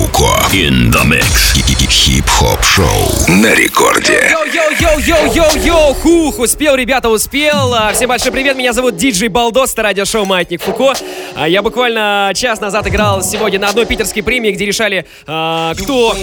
[0.00, 0.30] Фуко.
[0.54, 1.50] In the mix.
[1.90, 2.86] Хип-хоп шоу
[3.28, 4.32] на рекорде.
[4.32, 5.94] Йоу-йоу-йоу-йоу-йоу!
[5.94, 7.74] Хух, успел, ребята, успел.
[7.74, 10.94] А, Всем большой привет, меня зовут Диджей Балдос, радиошоу «Маятник Фуко».
[11.34, 16.14] А, Я буквально час назад играл сегодня на одной питерской премии, где решали, а, кто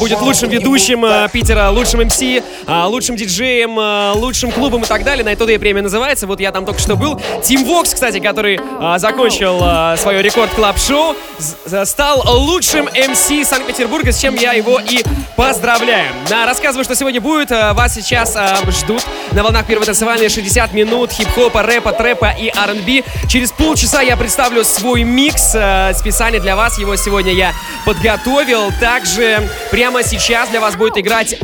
[0.00, 2.18] будет лучшим ведущим Питера, лучшим MC,
[2.66, 3.76] лучшим диджеем,
[4.18, 5.24] лучшим клубом и так далее.
[5.24, 6.26] На итоге премия называется.
[6.26, 7.20] Вот я там только что был.
[7.44, 8.58] Тим Вокс, кстати, который
[8.98, 15.02] закончил свое Record Club шоу з- стал лучшим MC Санкт-Петербурга, с чем я его и
[15.36, 16.12] поздравляю.
[16.28, 17.52] Да, рассказываю, что сегодня будет.
[17.52, 19.02] А, Вас сейчас а, ждут
[19.32, 23.02] на волнах первого танцевального 60 минут хип-хопа, рэпа, трэпа и R&B.
[23.28, 26.78] Через полчаса я представлю свой микс а, специально для вас.
[26.78, 27.52] Его сегодня я
[27.84, 28.72] подготовил.
[28.80, 31.36] Также прямо сейчас для вас будет играть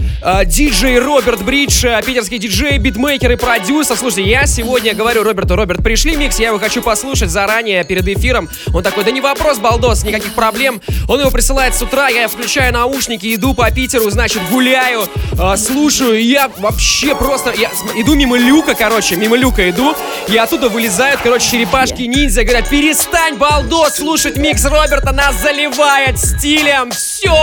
[0.47, 3.97] диджей Роберт Бридж, питерский диджей, битмейкер и продюсер.
[3.97, 8.49] Слушайте, я сегодня говорю Роберту, Роберт, пришли микс, я его хочу послушать заранее, перед эфиром.
[8.73, 10.81] Он такой, да не вопрос, балдос, никаких проблем.
[11.09, 16.17] Он его присылает с утра, я включаю наушники, иду по Питеру, значит, гуляю, а, слушаю,
[16.17, 19.97] и я вообще просто, я иду мимо люка, короче, мимо люка иду,
[20.29, 27.35] и оттуда вылезают, короче, черепашки-ниндзя, говорят, перестань, балдос, слушать микс Роберта, нас заливает стилем, все!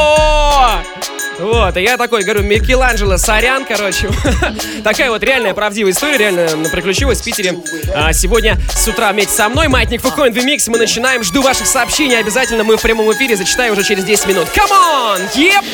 [1.41, 4.09] Вот, и я такой, говорю, Микеланджело, сорян, короче.
[4.83, 7.57] Такая вот реальная правдивая история, реально приключилась в Питере.
[7.95, 11.23] А, сегодня с утра вместе со мной, Маятник Фуко, Микс, мы начинаем.
[11.23, 14.47] Жду ваших сообщений, обязательно мы в прямом эфире зачитаю уже через 10 минут.
[14.55, 15.21] Come on!
[15.35, 15.65] Yep!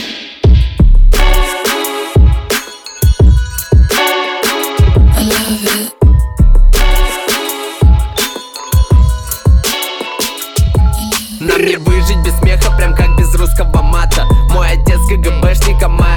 [11.39, 16.16] Нам не выжить без смеха, прям как без русского мата Мой отец КГБшник, а моя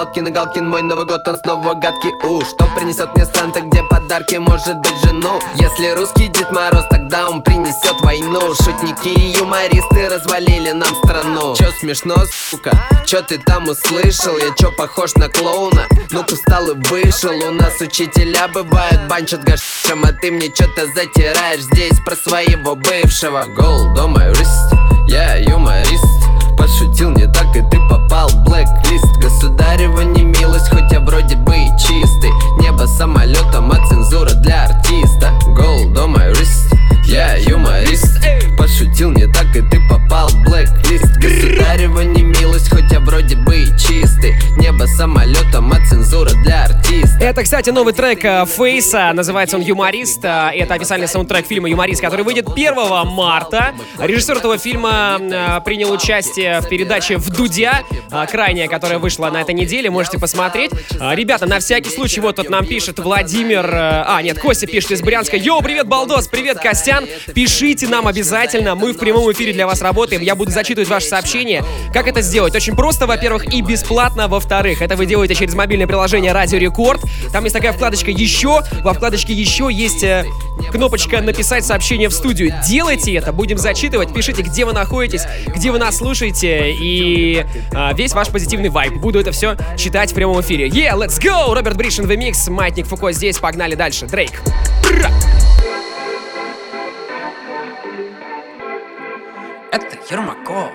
[0.00, 2.10] Калкин и Галкин, мой Новый год, он снова гадкий.
[2.24, 5.38] У, Что принесет мне Санта, где подарки, может быть жену?
[5.56, 8.40] Если русский Дед Мороз, тогда он принесет войну.
[8.54, 11.54] Шутники и юмористы развалили нам страну.
[11.54, 12.14] Чё смешно,
[12.50, 12.70] сука?
[13.04, 14.38] Чё ты там услышал?
[14.38, 15.86] Я чё похож на клоуна?
[16.12, 17.34] Ну-ка встал и вышел.
[17.34, 23.44] У нас учителя бывают банчат гашем А ты мне чё-то затираешь здесь про своего бывшего.
[23.54, 24.32] Гол, дома
[25.06, 26.04] я юморист.
[26.56, 29.16] Пошутил не так, и ты попал в блэк-лист.
[29.22, 32.30] Государева не милость, хоть я вроде бы и чистый.
[32.60, 35.32] Небо самолетом, а цензура для артиста.
[35.46, 36.72] Гол, дома юрист,
[37.06, 38.20] я юморист.
[38.58, 41.16] Пошутил не так, и ты попал блэк-лист.
[41.16, 44.34] Государева не милость, хоть я вроде бы и чистый
[44.80, 50.24] Небо самолетом, а цензура для артиста Это, кстати, новый трек э, Фейса, называется он «Юморист».
[50.24, 52.74] Э, Это официальный саундтрек фильма «Юморист», который выйдет 1
[53.06, 53.74] марта.
[53.98, 57.82] Режиссер этого фильма э, принял участие в передаче «В Дудя»,
[58.30, 60.70] крайняя, которая вышла на этой неделе, можете посмотреть.
[60.98, 63.68] Ребята, на всякий случай, вот тут нам пишет Владимир...
[63.72, 65.36] А, нет, Костя пишет из Брянска.
[65.36, 67.06] Йоу, привет, Балдос, привет, Костян.
[67.34, 70.22] Пишите нам обязательно, мы в прямом эфире для вас работаем.
[70.22, 71.62] Я буду зачитывать ваши сообщения.
[71.92, 72.54] Как это сделать?
[72.54, 74.69] Очень просто, во-первых, и бесплатно, во-вторых.
[74.78, 77.00] Это вы делаете через мобильное приложение Радио Рекорд.
[77.32, 78.60] Там есть такая вкладочка «Еще».
[78.82, 80.24] Во вкладочке «Еще» есть э,
[80.70, 82.54] кнопочка «Написать сообщение в студию».
[82.66, 84.12] Делайте это, будем зачитывать.
[84.12, 86.72] Пишите, где вы находитесь, где вы нас слушаете.
[86.72, 88.94] И э, весь ваш позитивный вайб.
[88.94, 90.68] Буду это все читать в прямом эфире.
[90.68, 91.54] Yeah, let's go!
[91.54, 93.38] Роберт Бришин в микс, Маятник Фуко здесь.
[93.38, 94.06] Погнали дальше.
[94.06, 94.42] Дрейк.
[99.72, 100.70] Это Ермаков,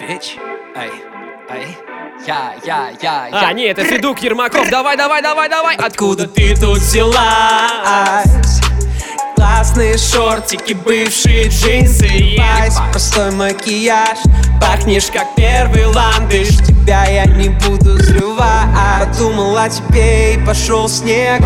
[0.00, 0.36] бич.
[0.74, 0.90] Ай,
[1.50, 1.76] ай,
[2.26, 4.68] я, я, я, А, не, это Федук Ермаков.
[4.70, 5.76] Давай, давай, давай, давай.
[5.76, 8.26] Откуда ты тут взялась?
[9.36, 12.36] Классные шортики, бывшие джинсы.
[12.38, 14.18] Вайс, простой макияж.
[14.60, 16.48] Пахнешь как первый ландыш.
[16.48, 18.68] Тебя я не буду срывать.
[19.00, 21.40] Подумал о тебе и пошел снег.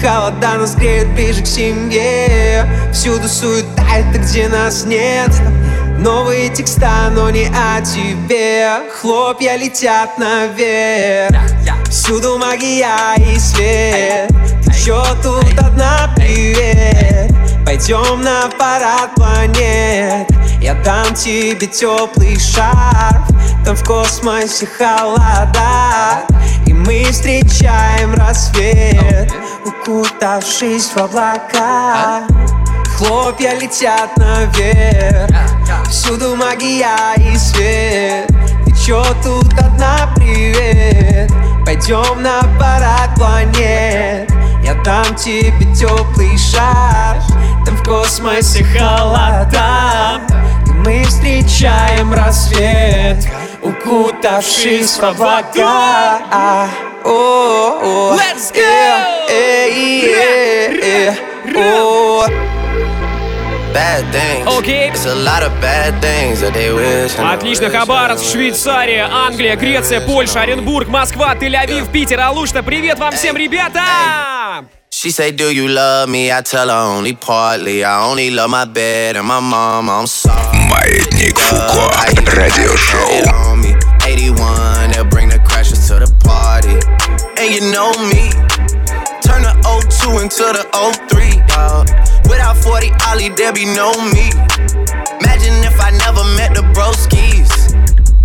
[0.00, 2.68] Холода нас греют ближе к семье.
[2.92, 5.30] Всюду суета, это где нас нет
[6.06, 8.88] Новые текста, но не о тебе.
[9.00, 11.36] Хлопья летят наверх.
[11.90, 14.30] Всюду магия и свет.
[14.84, 17.32] Чё тут одна, привет.
[17.64, 20.28] Пойдем на парад планет.
[20.62, 23.26] Я дам тебе теплый шарф.
[23.64, 26.22] Там в космосе холода.
[26.66, 29.32] И мы встречаем рассвет
[29.64, 32.22] Укутавшись в облака
[32.96, 35.28] Хлопья летят наверх.
[35.90, 38.26] Всюду магия и свет.
[38.64, 41.30] Ты чё тут одна, привет.
[41.66, 44.32] Пойдем на парад планет.
[44.64, 47.18] Я дам тебе теплый шар.
[47.66, 50.22] Там в космосе холода.
[50.66, 53.28] И мы встречаем рассвет
[53.62, 56.70] Укутавшись в облака.
[57.04, 58.96] Let's go!
[64.46, 64.90] Окей.
[67.18, 72.62] Отлично, Хабаровск, Швейцария, Англия, Греция, Польша, Оренбург, Москва, Тель-Авив, Питер, Алушта.
[72.62, 73.82] Привет вам всем, ребята!
[74.90, 76.30] She say, Do you love me?
[76.32, 77.84] I tell her only partly.
[77.84, 79.90] I only love my bed and my mom.
[79.90, 80.56] I'm sorry.
[80.70, 81.92] Маятник Фуко.
[82.34, 83.24] Радиошоу.
[84.06, 86.78] 81, they'll bring the crashers to the party.
[87.36, 88.30] And you know me.
[89.20, 90.64] Turn the 02 into the
[91.08, 91.88] 03, dog.
[92.28, 94.30] Without 40 Ollie, there be no me.
[95.22, 97.50] Imagine if I never met the broskies.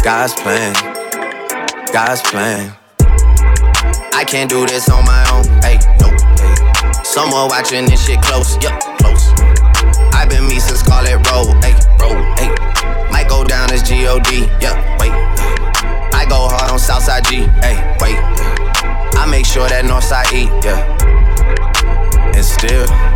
[0.03, 0.73] God's plan.
[1.93, 2.75] God's plan.
[4.13, 5.45] I can't do this on my own.
[5.61, 6.19] Hey, nope.
[6.39, 7.03] Hey.
[7.03, 8.55] Someone watching this shit close.
[8.63, 9.29] Yup, close.
[10.13, 11.53] I've been me since call it roll.
[11.61, 12.17] Hey, roll.
[12.37, 12.49] Hey.
[13.11, 14.49] Might go down as G-O-D.
[14.61, 15.11] Yup, wait.
[16.13, 17.43] I go hard on Southside G.
[17.61, 18.17] Hey, wait.
[19.17, 20.45] I make sure that Northside E.
[20.65, 20.81] Yeah.
[22.35, 23.10] And still.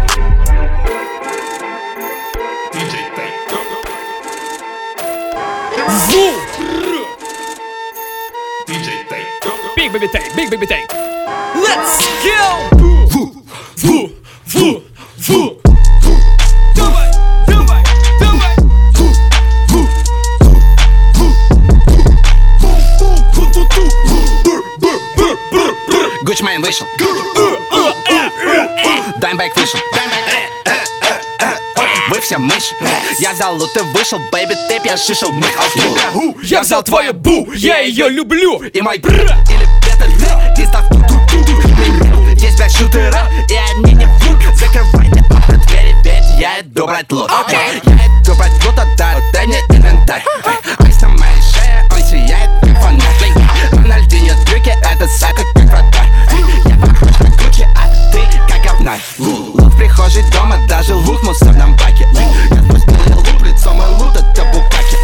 [9.76, 10.88] Big baby take, big baby take.
[11.56, 12.70] Let's go!
[13.10, 13.44] Фу,
[13.76, 14.12] фу,
[14.46, 14.84] фу,
[15.18, 15.62] фу.
[16.76, 17.12] Давай,
[17.48, 17.84] давай,
[18.20, 18.56] давай.
[26.24, 26.86] Гучмейн вышел
[29.20, 29.80] Даймбэк вышел
[32.26, 32.74] Все мышь
[33.20, 35.46] Я взял лут и вышел, бэйби, ты пьяшишил Мы
[36.42, 38.64] Я взял твою бу, я ее люблю.
[38.64, 44.06] И мой бр Или это ты, ты став ту-ту-ту-ту Здесь пять шутера, и они не
[44.08, 44.42] врут.
[44.56, 49.60] Закрывайте окна, двери, ведь я иду брать лут Я иду брать лут, отдай, дай мне
[49.70, 50.24] инвентарь.
[50.80, 53.16] Айс на моей шее, он сияет, как фонарь.
[53.72, 56.10] Рональдинho трюки, это сайт, как вратарь.
[56.66, 58.20] Я похож на Гуччи, а ты
[58.52, 62.08] как говнарь Лут в прихожей дома, даже лут в мусорном баке
[63.66, 64.96] Я мой лут, это букаки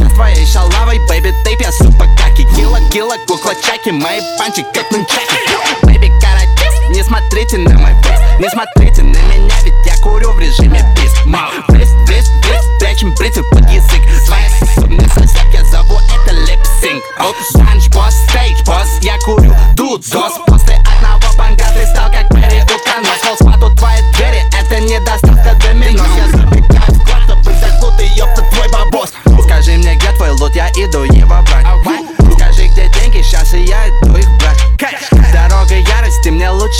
[0.00, 2.46] Я с твоей шалавой, бэйби, ты пья супакаки.
[2.56, 5.36] Кила, кила, кукла чаки, мои панчи как нунчаки.
[5.82, 10.40] Бэйби, каратист, не смотрите на мой фейс Не смотрите на меня, ведь я курю в
[10.40, 14.02] режиме бис Мау, бис, бис, бис, прячем бритвы под язык.
[14.26, 17.04] Своя способность сосед, я зову это липсинг
[17.52, 20.32] Санч, босс, стейдж, босс, я курю тут зос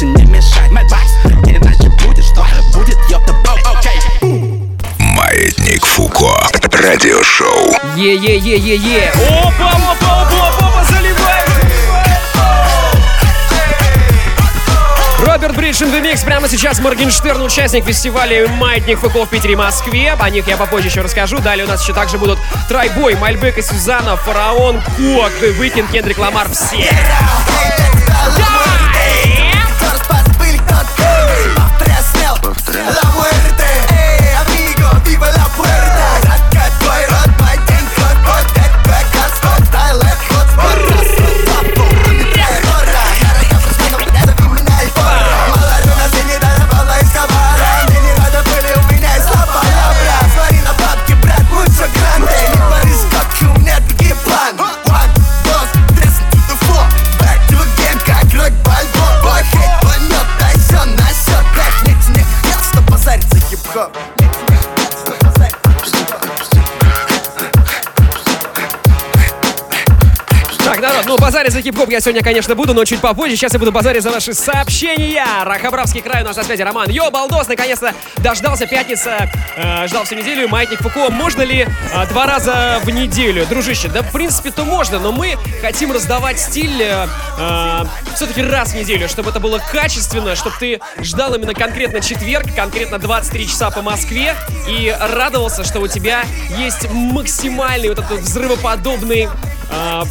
[0.01, 0.71] лучше не мешать
[1.47, 2.47] Иначе будет что?
[2.75, 4.01] Будет ёпта бау, окей
[4.99, 6.35] Маятник Фуко.
[6.73, 7.75] Радиошоу.
[7.97, 9.13] Е-е-е-е-е.
[9.41, 11.39] Опа, опа, опа, опа, опа, заливай.
[15.27, 16.25] Роберт Бридж in the Mix.
[16.25, 20.15] Прямо сейчас Моргенштерн, участник фестиваля «Маятник Фуко» в Питере и Москве.
[20.19, 21.39] О них я попозже еще расскажу.
[21.39, 26.49] Далее у нас еще также будут Трайбой, Мальбек и Сюзанна, Фараон, Куак, Викинг, Кендрик Ламар.
[26.51, 26.89] Все.
[26.89, 27.38] Так,
[71.49, 73.37] базарить за хип-хоп я сегодня, конечно, буду, но чуть попозже.
[73.37, 75.25] Сейчас я буду базарить за ваши сообщения.
[75.45, 76.63] Рахабравский край у нас на связи.
[76.63, 76.91] Роман.
[76.91, 79.31] Йо, балдос, наконец-то дождался пятница.
[79.57, 80.49] э, ждал всю неделю.
[80.49, 81.11] Маятник Фуко.
[81.11, 83.47] Можно ли э, два раза в неделю?
[83.47, 87.07] Дружище, да в принципе-то можно, но мы хотим раздавать стиль э,
[87.39, 92.47] э, все-таки раз в неделю, чтобы это было качественно, чтобы ты ждал именно конкретно четверг,
[92.55, 94.35] конкретно 23 часа по Москве
[94.69, 96.25] и радовался, что у тебя
[96.59, 99.29] есть максимальный вот этот взрывоподобный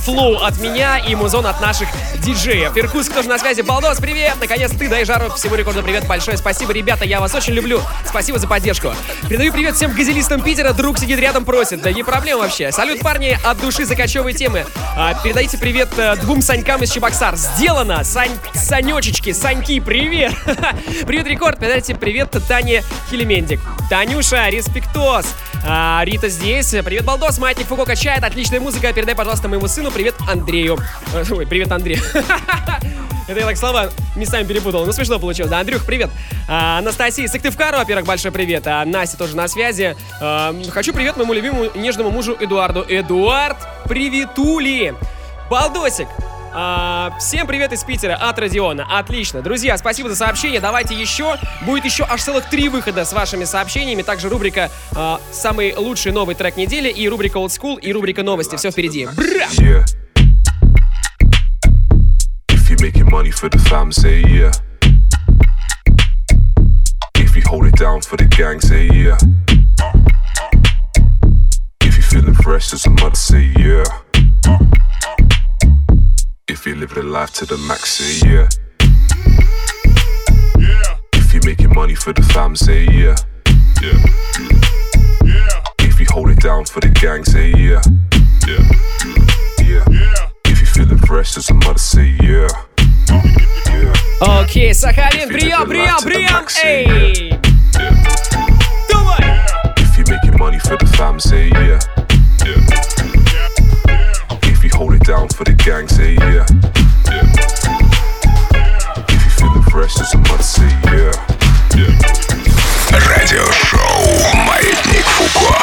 [0.03, 1.87] flow от меня и музон от наших
[2.19, 2.77] диджеев.
[2.77, 3.61] Иркутск тоже на связи.
[3.61, 4.35] Балдос, привет!
[4.39, 6.37] Наконец ты, дай жару всему рекорду привет большое.
[6.37, 7.81] Спасибо, ребята, я вас очень люблю.
[8.05, 8.93] Спасибо за поддержку.
[9.29, 10.73] Передаю привет всем газелистам Питера.
[10.73, 11.81] Друг сидит рядом, просит.
[11.81, 12.71] Да не проблем вообще.
[12.71, 14.65] Салют, парни, от души за качёвые темы.
[14.95, 17.35] А, передайте привет а, двум Санькам из Чебоксар.
[17.35, 18.03] Сделано!
[18.03, 18.31] Сань...
[18.53, 20.33] Санечечки, Саньки, привет!
[21.07, 21.59] привет, Рекорд!
[21.59, 23.59] Передайте привет Тане Хилимендик.
[23.89, 25.27] Танюша, респектос!
[25.69, 26.69] А, Рита здесь.
[26.85, 27.39] Привет, Балдос.
[27.39, 28.23] Маятник Фуко качает.
[28.23, 28.93] Отличная музыка.
[28.93, 29.91] Передай, пожалуйста, моему сыну.
[29.91, 30.77] Привет, Андрею.
[31.29, 31.99] Ой, привет, Андрей.
[33.27, 34.85] Это я так слова местами перепутал.
[34.85, 35.51] Ну, смешно получилось.
[35.51, 36.09] Да, Андрюх, привет.
[36.47, 38.65] А, Анастасия Сыктывкару, во-первых, большой привет.
[38.65, 39.97] А Настя тоже на связи.
[40.21, 42.85] А, хочу привет моему любимому нежному мужу Эдуарду.
[42.87, 44.95] Эдуард, приветули.
[45.49, 46.07] Балдосик,
[46.53, 48.85] а, всем привет из Питера от Родиона.
[48.89, 49.41] Отлично.
[49.41, 50.59] Друзья, спасибо за сообщение.
[50.59, 51.37] Давайте еще.
[51.65, 54.01] Будет еще аж целых три выхода с вашими сообщениями.
[54.01, 58.55] Также рубрика а, «Самый лучший новый трек недели» и рубрика «Old School» и рубрика «Новости».
[58.55, 59.07] Все впереди.
[59.15, 59.47] Бра!
[59.57, 59.85] Yeah.
[62.79, 64.51] Making money for the fam, say yeah.
[67.15, 69.17] If you hold it down for the gang, say yeah.
[71.81, 73.83] If you're feeling fresh as a mother, say yeah.
[76.48, 78.48] If you're living a life to the max, say yeah.
[81.14, 83.16] If you're making money for the fam, say yeah.
[83.80, 83.98] Yeah.
[85.80, 87.80] If you hold it down for the gang, say yeah.
[88.46, 88.62] Yeah.
[89.64, 90.28] Yeah.
[90.44, 92.48] If you're feeling fresh as a mother, say yeah.
[93.08, 93.92] Yeah.
[94.20, 96.46] Окей, Сахалин, прием, прием, прием!
[96.62, 97.32] Эй!
[98.88, 99.44] Давай!
[99.78, 101.80] If you're making money for the fam, say yeah.
[101.98, 102.05] Yeah.
[105.07, 106.45] Down for the gang, say yeah.
[107.07, 107.23] Yeah.
[109.07, 111.15] If you feeling fresh as a mother, say yeah.
[111.79, 111.95] Yeah.
[112.91, 114.03] Радиошоу
[114.45, 115.55] «Маятник Фуко».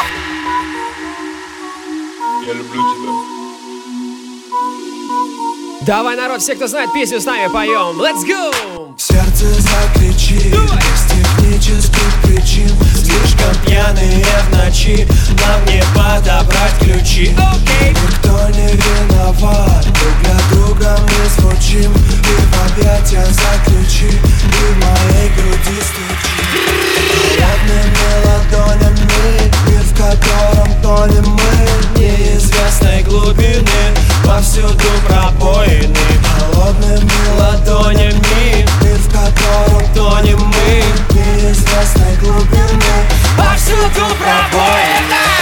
[2.46, 3.12] Я люблю тебя.
[5.84, 8.00] Давай, народ, все, кто знает песню, с нами поем.
[8.00, 8.94] Let's go!
[8.96, 10.78] Сердце закричит Давай!
[10.78, 12.74] Без технических причин
[13.44, 15.06] Слишком пьяные в ночи.
[15.40, 17.34] Нам не подобрать ключи.
[17.36, 17.90] Окей!
[17.90, 19.84] Никто не виноват.
[19.84, 24.08] Друг для друга мы звучим И в объятия заключи.
[24.08, 26.34] И в моей груди стучи.
[27.36, 29.03] Холодными ладонями
[30.04, 33.64] котором тонем мы Неизвестной глубины.
[34.25, 35.96] Повсюду пробоины
[36.38, 38.66] Холодными ладонями.
[38.82, 40.84] Мир, в котором тонем мы
[41.14, 42.94] Неизвестной глубины.
[43.37, 45.34] Повсюду пробоины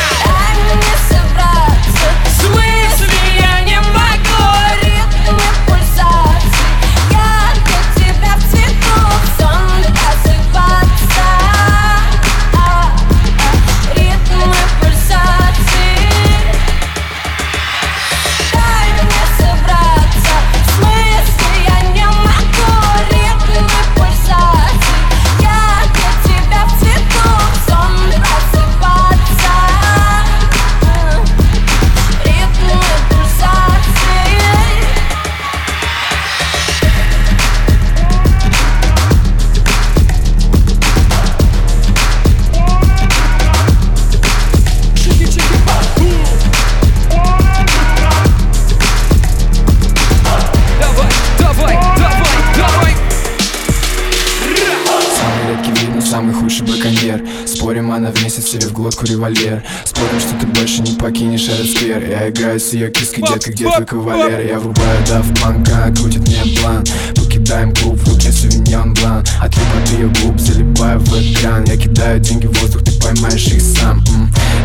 [58.54, 59.62] она в глотку револьвер.
[59.84, 62.04] Спорим, что ты больше не покинешь этот сквер.
[62.04, 64.46] Я играю с ее киской, детка, где твой кавалер?
[64.46, 66.84] Я врубаю да в план, она крутит мне план.
[67.14, 69.24] Покидаем клуб, в руке сувеньон блан.
[69.40, 71.64] Отлип от ее губ, залипаю в экран.
[71.64, 74.04] Я кидаю деньги в воздух, ты поймаешь их сам.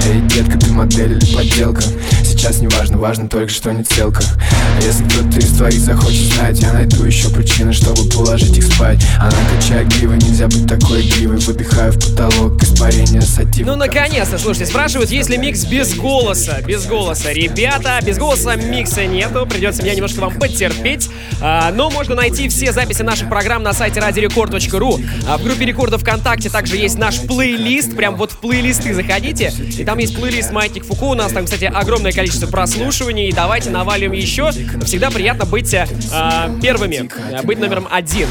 [0.06, 1.84] Эй, детка, ты модель или подделка
[2.38, 4.22] Сейчас не важно, важно только, что не целка
[4.78, 9.04] А если кто-то из твоих захочет знать Я найду еще причины, чтобы положить их спать
[9.20, 14.68] Она качает гривы, нельзя быть такой гривой Выдыхаю в потолок, испарение сатива Ну, наконец-то, слушайте,
[14.68, 16.62] спрашивают, есть ли микс без голоса?
[16.62, 17.32] Без голоса.
[17.34, 21.10] Ребята, без голоса микса нету, придется меня немножко вам потерпеть.
[21.42, 25.04] А, но можно найти все записи наших программ на сайте radiorecord.ru.
[25.28, 29.52] А в группе рекордов ВКонтакте также есть наш плейлист, прям вот в плейлисты заходите.
[29.78, 33.30] И там есть плейлист Маятник Фуко, у нас там, кстати, огромное количество прослушиваний.
[33.30, 34.52] И давайте навалим еще.
[34.86, 38.28] Всегда приятно быть а, первыми, а, быть номером один.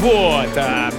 [0.00, 0.48] Вот.
[0.56, 0.90] а.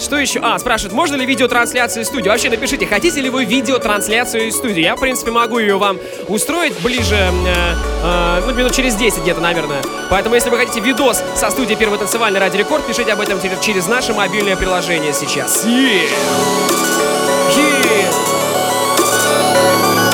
[0.00, 0.40] Что еще?
[0.40, 2.28] А, спрашивают, можно ли видеотрансляцию из студии?
[2.28, 4.80] Вообще напишите, хотите ли вы видеотрансляцию из студии?
[4.80, 9.40] Я, в принципе, могу ее вам устроить ближе, э, э, ну, минут через 10 где-то,
[9.40, 9.82] наверное.
[10.08, 13.86] Поэтому, если вы хотите видос со студии Первый танцевальный Ради Рекорд, пишите об этом через-
[13.86, 15.64] наше мобильное приложение сейчас.
[15.64, 17.17] Yeah.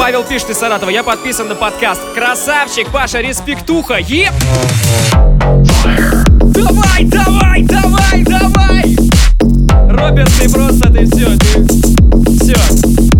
[0.04, 2.02] Павел пишет из Саратова, я подписан на подкаст.
[2.14, 4.34] Красавчик, Паша, респектуха, еп!
[6.42, 8.96] Давай, давай, давай, давай!
[9.88, 11.64] Роберт, ты просто, ты все, ты...
[12.38, 12.54] Все.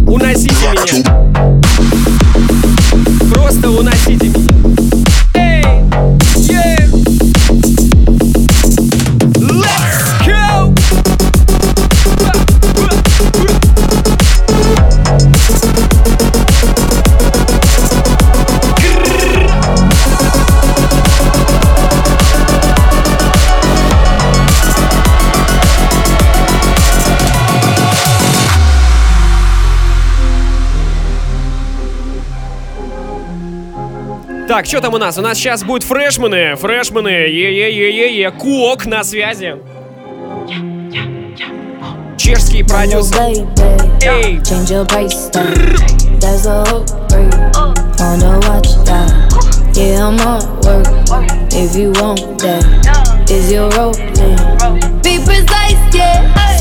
[0.07, 1.03] Уносите меня.
[3.33, 4.44] Просто уносите меня.
[34.54, 35.18] Так, что там у нас?
[35.18, 39.56] У нас сейчас будут фрешмены, фрешмены, е-е-е-е-е, Куок на связи.
[42.16, 43.49] Чешский продюсер.
[49.75, 50.87] Yeah, I'm on work.
[51.50, 52.62] If you want that,
[53.28, 53.92] is your role?
[55.02, 56.53] Be precise, yeah.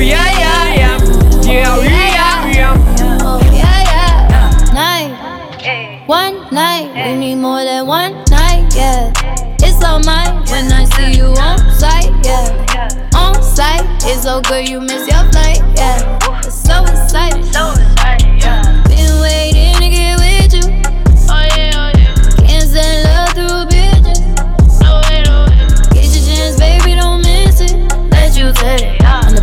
[0.00, 0.98] Oh, yeah, yeah, yeah.
[1.44, 3.20] Yeah, yeah, yeah.
[3.20, 4.72] Oh, yeah, yeah.
[4.72, 6.08] Night.
[6.08, 6.88] One night.
[7.04, 9.12] We need more than one night, yeah.
[9.60, 13.10] It's all mine when I see you on site, yeah.
[13.14, 13.84] On site.
[14.08, 15.59] It's so good you miss your flight,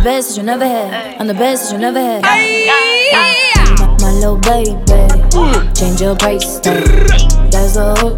[0.08, 1.20] best that you never had.
[1.20, 2.22] I'm the best that you never had.
[2.22, 4.72] My, my little baby.
[5.74, 6.82] Change your price tag.
[7.52, 8.16] That's a hook.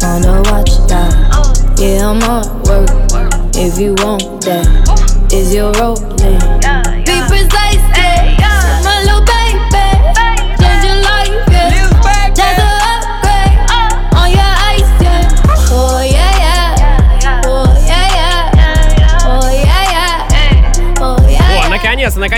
[0.00, 1.12] Wanna watch that?
[1.78, 2.88] Yeah, I'm on work.
[3.54, 4.64] If you want that,
[5.30, 6.00] is your role?
[7.04, 7.16] Be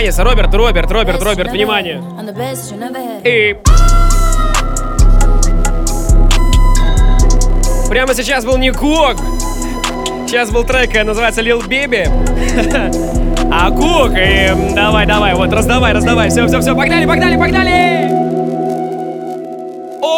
[0.03, 0.23] наконец-то.
[0.23, 2.01] Роберт, Роберт, Роберт, Роберт, внимание.
[3.23, 3.55] И...
[7.89, 9.17] Прямо сейчас был не Куок.
[10.27, 12.07] Сейчас был трек, э, называется Lil Baby.
[13.51, 16.29] А Куок, и давай, давай, вот, раздавай, раздавай.
[16.29, 18.23] Все, все, все, погнали, погнали, погнали!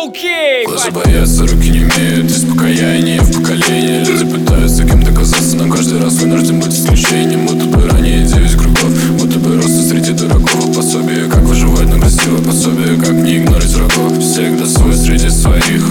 [0.07, 0.65] Окей!
[0.65, 6.13] Глаза боятся, руки не имеют Успокоение в поколении Люди пытаются кем-то казаться Но каждый раз
[6.15, 8.54] вынужден быть исключением Будто бы ранее девять
[9.95, 14.17] среди дураков Пособие, как выживать, но красиво Пособие, как не игнорить врагов.
[14.19, 15.84] Всегда свой среди своих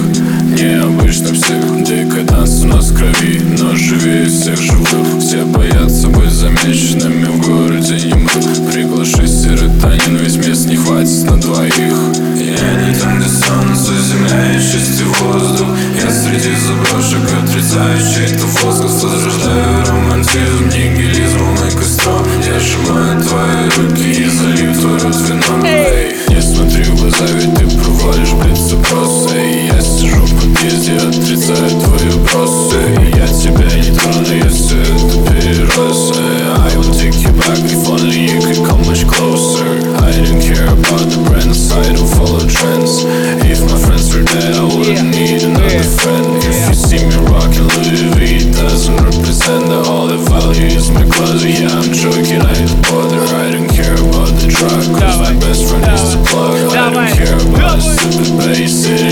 [0.43, 1.83] Необычно всех.
[1.83, 7.95] Декаданс у нас в крови Но живее всех живых Все боятся быть замеченными В городе
[7.95, 8.29] не мы
[8.71, 12.25] Приглаши серотонин Ведь мест не хватит на двоих.
[12.35, 15.67] Я не там, где солнце, земля и чистый воздух.
[15.95, 23.94] Я среди заброшек отрицаю чей-то возглас Возрождаю романтизм, нигилизмом и костром Я сжимаю твои руки
[23.94, 29.66] и залью твой рот вином Эй, Не смотри в глаза, ведь ты провалишь блиц-опрос Эй,
[29.66, 32.76] я сижу в подъезде, отрицаю твои вопросы
[33.14, 38.26] Я тебя не трону, если это перерос Эй, I will take you back if only
[38.26, 39.66] you could come much closer
[40.02, 43.04] I don't care about the brands, I don't follow trends
[43.46, 47.68] If my friends were dead, I wouldn't need another friend If you see me rocking
[47.78, 52.42] Louis V, it doesn't represent that all the value is my closet Yeah, I'm joking,
[52.42, 53.23] I don't bother,
[57.15, 59.04] care about the stupid bass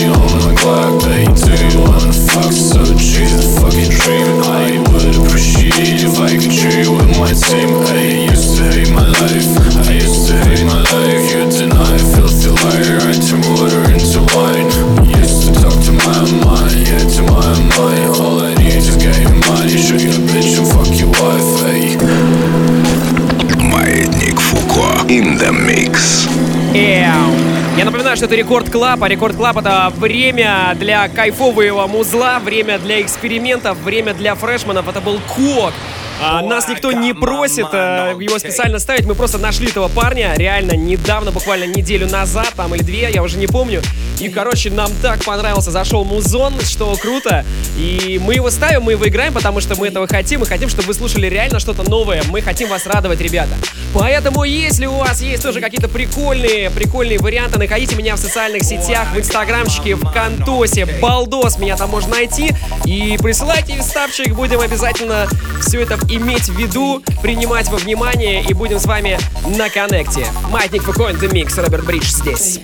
[28.33, 34.15] это Record Club, а Record Club это время для кайфового музла, время для экспериментов, время
[34.15, 34.87] для фрешманов.
[34.87, 35.73] Это был Кок.
[36.21, 40.75] А, нас никто не просит э, его специально ставить, мы просто нашли этого парня, реально,
[40.75, 43.81] недавно, буквально неделю назад, там или две, я уже не помню.
[44.23, 47.43] И, короче, нам так понравился, зашел музон, что круто.
[47.77, 50.39] И мы его ставим, мы его играем, потому что мы этого хотим.
[50.39, 52.23] Мы хотим, чтобы вы слушали реально что-то новое.
[52.29, 53.51] Мы хотим вас радовать, ребята.
[53.93, 59.09] Поэтому, если у вас есть тоже какие-то прикольные, прикольные варианты, находите меня в социальных сетях,
[59.13, 62.51] в инстаграмчике, в Кантосе, Балдос, меня там можно найти.
[62.86, 65.27] И присылайте ставчик, будем обязательно
[65.59, 69.19] все это иметь в виду, принимать во внимание и будем с вами
[69.57, 70.25] на коннекте.
[70.49, 72.62] Маятник Фуко The Mix, Роберт Бридж здесь.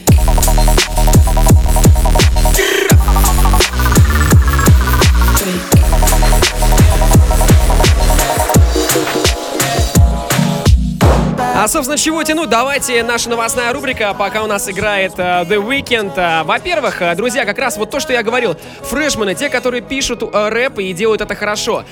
[11.62, 12.48] А, собственно, чего тянуть?
[12.48, 16.16] Давайте наша новостная рубрика, пока у нас играет uh, The Weeknd.
[16.16, 18.56] Uh, во-первых, uh, друзья, как раз вот то, что я говорил.
[18.84, 21.84] Фрешмены, те, которые пишут рэп и делают это хорошо.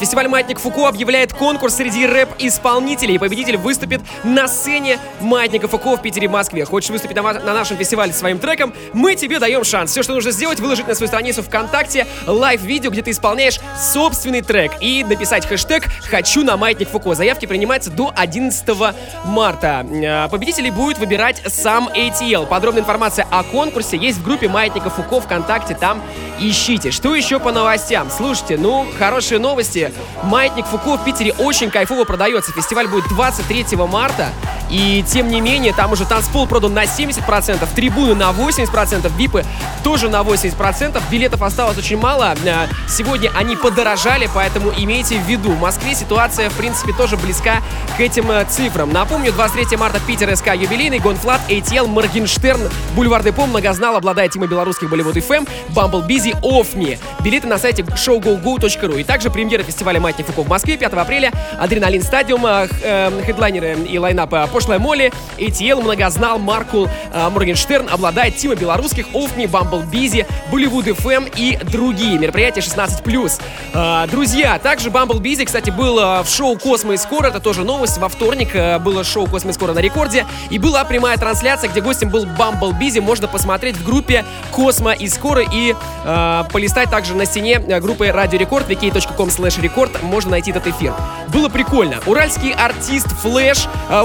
[0.00, 3.20] Фестиваль «Маятник Фуко» объявляет конкурс среди рэп-исполнителей.
[3.20, 6.64] Победитель выступит на сцене «Маятника Фуко» в Питере, Москве.
[6.64, 8.74] Хочешь выступить на, на нашем фестивале своим треком?
[8.94, 9.92] Мы тебе даем шанс.
[9.92, 14.72] Все, что нужно сделать, выложить на свою страницу ВКонтакте лайв-видео, где ты исполняешь собственный трек
[14.80, 17.14] и написать хэштег «Хочу на Маятник Фуко».
[17.14, 18.66] Заявки принимаются до 11
[19.24, 19.86] марта.
[19.90, 22.46] Э, победителей будет выбирать сам ATL.
[22.46, 25.74] Подробная информация о конкурсе есть в группе Маятника Фуко ВКонтакте.
[25.74, 26.02] Там
[26.38, 26.90] ищите.
[26.90, 28.10] Что еще по новостям?
[28.10, 29.92] Слушайте, ну, хорошие новости.
[30.22, 32.52] Маятник Фуко в Питере очень кайфово продается.
[32.52, 34.28] Фестиваль будет 23 марта.
[34.74, 39.44] И тем не менее, там уже танцпол продан на 70%, трибуны на 80%, випы
[39.84, 41.00] тоже на 80%.
[41.12, 42.34] Билетов осталось очень мало.
[42.44, 45.52] Э, сегодня они подорожали, поэтому имейте в виду.
[45.52, 47.62] В Москве ситуация, в принципе, тоже близка
[47.96, 48.92] к этим э, цифрам.
[48.92, 54.90] Напомню, 23 марта Питер СК юбилейный, GONE.Fludd, ATL, Моргенштерн, Бульвар Депо, Многознал, Обладает, Тима Белорусских,
[54.90, 56.98] Bollywood FM, Bumble Beezy, OFFMi.
[57.20, 59.00] Билеты на сайте showgogo.ru.
[59.00, 61.30] И также премьера фестиваля Маятник Фуко в Москве 5 апреля,
[61.60, 68.38] Adrenaline Stadium, э, хедлайнеры и line-up э, Пошлая Молли, ATL, Многознал, Маркул, э, Моргенштерн, Обладает,
[68.38, 72.18] Тима Белорусских, OFFMi, Beezy, Bollywood FM и другие.
[72.18, 73.42] Мероприятия 16+.
[73.74, 74.88] Э, друзья, также
[75.20, 79.04] Beezy, кстати, был э, в шоу Космос скоро, это тоже новость, во вторник э, было
[79.04, 83.28] шоу «Космос скоро» на рекорде, и была прямая трансляция, где гостем был Bumble Beezy, можно
[83.28, 85.74] посмотреть в группе «Космос скоро» и
[86.06, 90.68] э, полистать также на стене э, группы «Радио Рекорд», vk.com slash рекорд, можно найти этот
[90.68, 90.94] эфир.
[91.28, 92.00] Было прикольно.
[92.06, 94.02] Уральский артист Флэш э,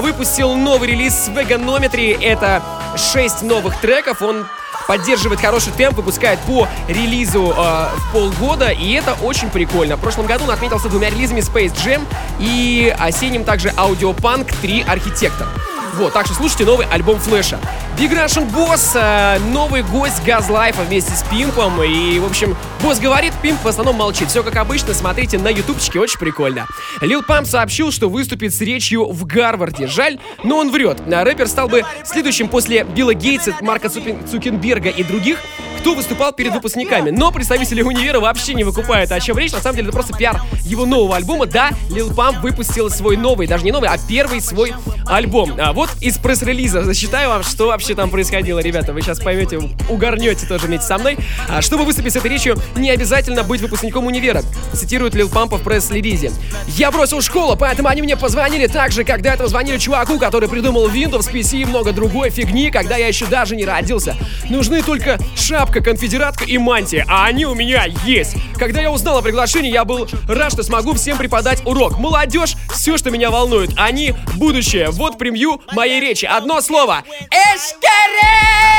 [0.50, 2.62] выпустил новый релиз с Веганометри, это
[2.96, 4.46] 6 новых треков, он
[4.86, 9.96] поддерживает хороший темп, выпускает по релизу э, в полгода, и это очень прикольно.
[9.96, 12.02] В прошлом году он отметился двумя релизами Space Jam
[12.40, 15.46] и осенним также Audiopunk 3 Архитектор.
[15.94, 17.58] Вот, так что слушайте новый альбом Флэша.
[17.98, 21.82] Big Russian Boss, э, новый гость Газлайфа вместе с Пимпом.
[21.82, 24.28] И, в общем, босс говорит, Пимп в основном молчит.
[24.28, 26.66] Все как обычно, смотрите на ютубчике, очень прикольно.
[27.00, 29.86] Лил Памп сообщил, что выступит с речью в Гарварде.
[29.86, 30.98] Жаль, но он врет.
[31.06, 35.38] Рэпер стал бы следующим после Билла Гейтса, Марка Цукенберга и других,
[35.80, 37.10] кто выступал перед выпускниками.
[37.10, 39.52] Но представители универа вообще не выкупают, о чем речь.
[39.52, 41.46] На самом деле, это просто пиар его нового альбома.
[41.46, 44.74] Да, Лил Памп выпустил свой новый, даже не новый, а первый свой
[45.06, 45.54] альбом.
[45.58, 48.92] А вот из пресс-релиза зачитаю вам, что вообще там происходило, ребята.
[48.92, 51.16] Вы сейчас поймете, угорнете тоже вместе со мной.
[51.48, 54.42] А, чтобы выступить с этой речью, не обязательно быть выпускником универа.
[54.74, 56.32] Цитирует Лил Пампа в пресс-релизе.
[56.66, 60.86] Я бросил школу, поэтому они мне позвонили так же, когда этого звонили чуваку, который придумал
[60.90, 64.18] Windows, PC и много другой фигни, когда я еще даже не родился.
[64.50, 68.36] Нужны только шапка, конфедератка и мантия, а они у меня есть.
[68.58, 71.98] Когда я узнал о приглашении, я был рад, что смогу всем преподать урок.
[71.98, 74.90] Молодежь, все, что меня волнует, они будущее.
[74.90, 76.26] Вот превью моей речи.
[76.26, 77.04] Одно слово.
[77.30, 78.70] Эшкаре!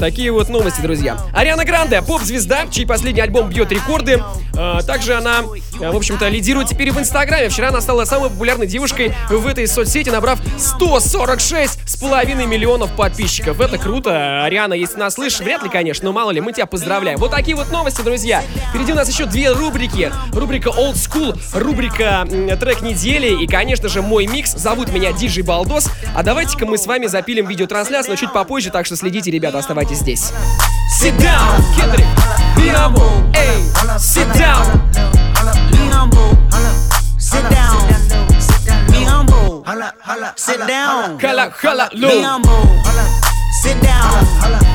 [0.00, 1.18] Такие вот новости, друзья.
[1.34, 4.22] Ариана Гранде, поп-звезда, чей последний альбом бьет рекорды.
[4.56, 7.50] А, также она, в общем-то, лидирует теперь в Инстаграме.
[7.50, 13.60] Вчера она стала самой популярной девушкой в этой соцсети, набрав 146 с половиной миллионов подписчиков.
[13.60, 14.42] Это круто.
[14.42, 17.18] Ариана, если нас слышишь, вряд ли, конечно, но мало ли, мы тебя поздравляем.
[17.18, 18.42] Вот такие вот новости, друзья.
[18.70, 20.10] Впереди у нас еще две рубрики.
[20.32, 22.26] Рубрика Old School, рубрика
[22.58, 24.52] трек недели и, конечно же, мой микс.
[24.52, 25.90] Зовут меня Диджей Балдос.
[26.14, 29.89] А давайте-ка мы с вами запилим видеотрансляцию, но чуть попозже, так что следите, ребята, оставайтесь
[29.94, 30.32] здесь.
[30.98, 32.06] Sit down, Kendrick,
[32.56, 33.62] be humble, ey,
[33.98, 34.66] sit down.
[35.70, 36.36] Be humble,
[37.18, 37.76] sit down.
[38.90, 39.64] Be humble,
[40.36, 41.18] sit down.
[41.20, 42.22] Hala, hala, Be low.
[42.22, 42.82] humble,
[43.62, 44.69] sit down.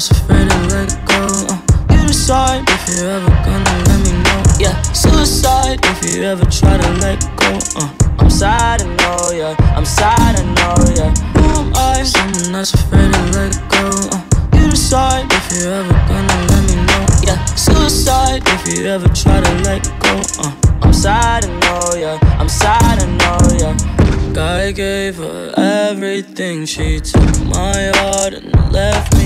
[0.00, 1.26] That's afraid to let go.
[1.50, 1.60] Uh,
[1.92, 4.42] you decide if you're ever gonna let me know.
[4.58, 7.58] Yeah, suicide if you ever try to let go.
[7.76, 9.54] Uh, I'm sad, I know, yeah.
[9.76, 11.12] I'm sad, I know, yeah.
[11.36, 12.02] Who am I?
[12.02, 13.84] Someone that's afraid to let go.
[14.16, 14.24] Uh,
[14.56, 17.04] you decide if you're ever gonna let me know.
[17.22, 20.22] Yeah, suicide if you ever try to let go.
[20.40, 22.18] Uh, I'm sad, I know, yeah.
[22.40, 24.00] I'm sad, I know, yeah.
[24.38, 26.64] I gave her everything.
[26.64, 29.19] She took my heart and left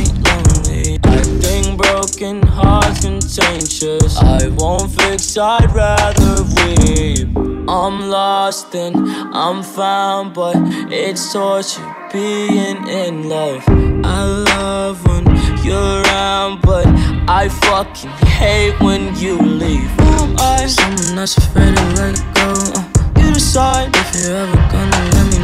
[2.32, 4.16] broken contagious.
[4.18, 7.28] I won't fix, I'd rather weep.
[7.68, 8.96] I'm lost and
[9.34, 10.56] I'm found, but
[10.90, 11.82] it's torture
[12.12, 13.64] being in love.
[14.04, 15.24] I love when
[15.64, 16.86] you're around, but
[17.28, 19.90] I fucking hate when you leave.
[20.00, 20.66] Who am I?
[20.66, 22.52] Someone afraid to let go.
[22.74, 25.43] Uh, you decide if you're ever gonna let me.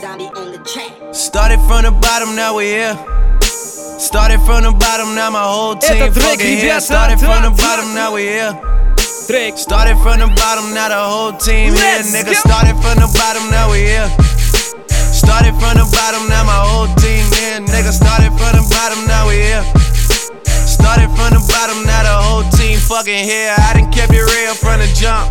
[0.00, 2.98] Started from the bottom, now we here.
[3.40, 6.80] Started from the bottom, now my whole team fucking here.
[6.80, 8.52] Started from the bottom, now we here.
[9.54, 12.02] Started from the bottom, now the whole team here.
[12.10, 14.10] Nigga, started from the bottom, now we here.
[15.14, 17.62] Started from the bottom, now my whole team here.
[17.62, 19.62] Nigga, started from the bottom, now we here.
[20.66, 23.54] Started from the bottom, now the whole team fucking here.
[23.56, 25.30] I done kept it real from the jump.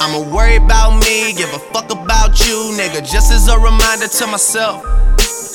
[0.00, 3.02] I'ma worry about me, give a fuck about you, nigga.
[3.02, 4.84] Just as a reminder to myself.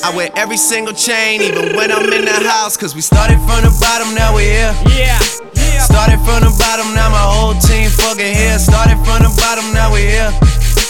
[0.04, 2.76] I wear every single chain, even when I'm in the house.
[2.76, 4.74] Cause we started from the bottom, now we here.
[4.92, 5.18] Yeah.
[5.56, 5.80] Yeah.
[5.80, 8.58] Started from the bottom, now my whole team fucking here.
[8.58, 10.28] Started from the bottom, now we here.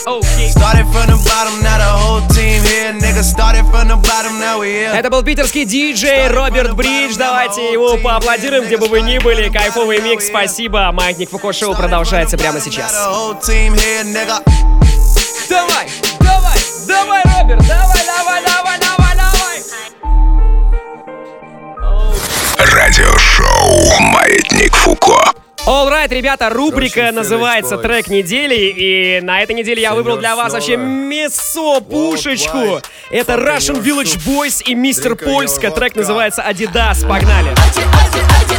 [0.07, 0.49] Okay.
[0.51, 2.93] Started from the bottom, now the whole team here.
[2.93, 4.93] Nigga, started from the bottom, now we here.
[4.93, 7.17] Это был питерский диджей Роберт Бридж.
[7.17, 9.49] Давайте его поаплодируем, где бы вы ни были.
[9.49, 10.91] Кайфовый микс, спасибо.
[10.93, 12.93] Маятник Фуко Шоу продолжается прямо сейчас.
[15.49, 15.89] Давай,
[16.21, 19.63] давай, давай, Роберт, давай, давай, давай, давай, давай.
[22.59, 25.44] Радиошоу «Маятник Фуко».
[25.67, 30.77] Alright, ребята, рубрика называется «Трек недели», и на этой неделе я выбрал для вас вообще
[30.77, 32.83] мясо, пушечку.
[33.11, 35.71] Это Russian Village Boys и Мистер Польска.
[35.71, 37.05] Трек называется «Адидас».
[37.05, 37.49] Погнали.
[37.49, 38.54] Ади,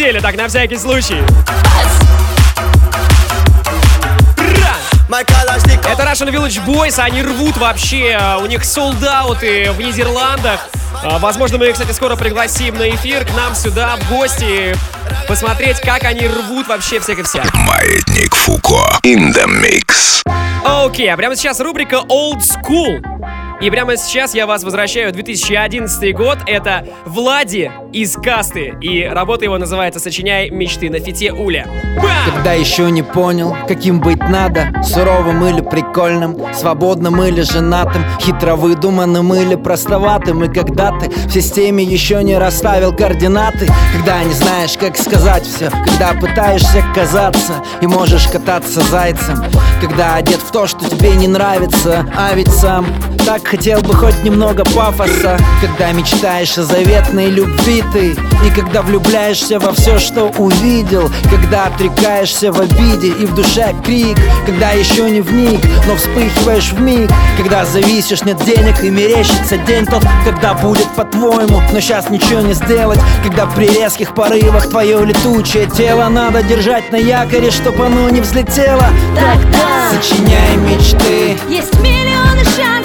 [0.00, 1.18] неделя, так на всякий случай.
[5.90, 10.60] Это Russian Village Boys, они рвут вообще, а, у них солдаты в Нидерландах.
[11.02, 14.74] А, Возможно, мы их, кстати, скоро пригласим на эфир к нам сюда в гости,
[15.28, 17.42] посмотреть, как они рвут вообще всех и вся.
[17.52, 18.98] Маятник Фуко.
[19.04, 20.22] In the mix.
[20.64, 23.02] Окей, а прямо сейчас рубрика Old School.
[23.60, 26.38] И прямо сейчас я вас возвращаю в 2011 год.
[26.46, 28.74] Это Влади из Касты.
[28.80, 31.66] И работа его называется «Сочиняй мечты» на фите Уля.
[31.96, 32.34] Бам!
[32.34, 39.34] Когда еще не понял, каким быть надо Суровым или прикольным, свободным или женатым Хитро выдуманным
[39.34, 44.96] или простоватым И когда ты в системе еще не расставил координаты Когда не знаешь, как
[44.96, 49.44] сказать все Когда пытаешься казаться и можешь кататься зайцем
[49.80, 52.86] Когда одет в то, что тебе не нравится А ведь сам
[53.30, 55.38] так хотел бы хоть немного пафоса.
[55.60, 61.08] Когда мечтаешь о заветной любви ты И когда влюбляешься во все, что увидел.
[61.30, 64.18] Когда отрекаешься в обиде и в душе крик.
[64.46, 67.08] Когда еще не вник, но вспыхиваешь в миг.
[67.38, 72.54] Когда зависишь, нет денег и мерещится день тот Когда будет по-твоему, но сейчас ничего не
[72.54, 78.20] сделать Когда при резких порывах твое летучее тело Надо держать на якоре, чтоб оно не
[78.20, 78.86] взлетело.
[79.14, 81.38] Тогда сочиняй мечты.
[81.48, 82.79] Есть миллионы что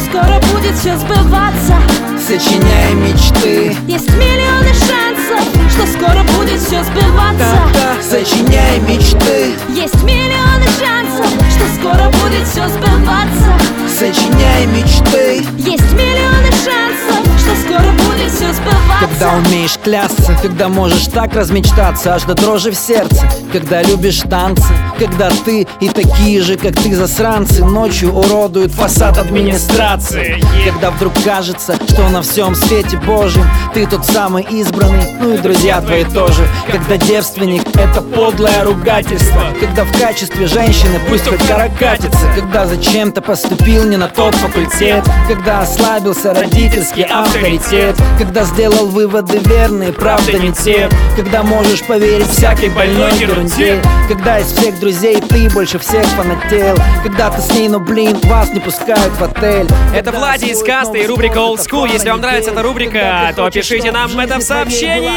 [0.00, 1.76] скоро будет все сбываться.
[2.18, 3.76] Сочиняй мечты.
[3.86, 7.58] Есть миллионы шансов, что скоро будет все сбываться.
[7.64, 9.54] Тогда сочиняй мечты.
[9.68, 13.52] Есть миллионы шансов, что скоро будет все сбываться.
[13.88, 15.46] Сочиняй мечты.
[15.58, 18.90] Есть миллионы шансов, что скоро будет все сбываться.
[19.00, 24.74] Когда умеешь клясться, когда можешь так размечтаться Аж до дрожи в сердце, когда любишь танцы
[24.98, 27.64] Когда ты и такие же, как ты засранцы.
[27.64, 30.42] Ночью уродуют фасад администрации.
[30.64, 35.80] Когда вдруг кажется, что на всем свете божьем Ты тот самый избранный, ну и друзья
[35.80, 36.46] твои тоже.
[36.70, 39.42] Когда девственник— это подлое ругательство.
[39.58, 45.04] Когда в качестве женщины пусть хоть каракатится Когда зачем-то поступил не на тот факультет.
[45.26, 47.04] Когда ослабился родительский
[47.40, 54.38] авторитет Когда сделал выводы верные, правда не те Когда можешь поверить всякой больной ерунде Когда
[54.38, 58.60] из всех друзей ты больше всех фанател Когда ты с ней, но блин, вас не
[58.60, 61.90] пускают в отель Это Влади из Касты и рубрика Old School.
[61.90, 65.14] Если вам нравится эта рубрика, то пишите нам это в сообщениях.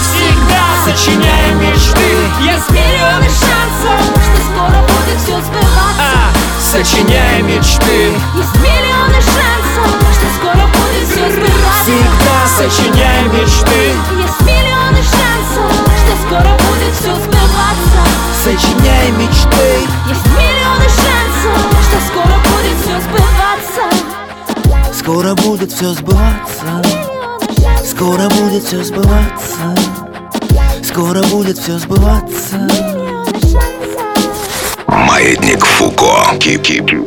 [0.00, 2.00] Всегда сочиняем мечты.
[2.42, 8.12] Есть миллионы шансов, что скоро будет все сбываться А, сочиняем мечты.
[8.34, 9.51] Есть миллионы шансов,
[25.82, 26.80] все сбываться
[27.84, 29.74] Скоро будет все сбываться
[30.80, 32.68] Скоро будет все сбываться
[34.86, 36.38] Маятник Фуко.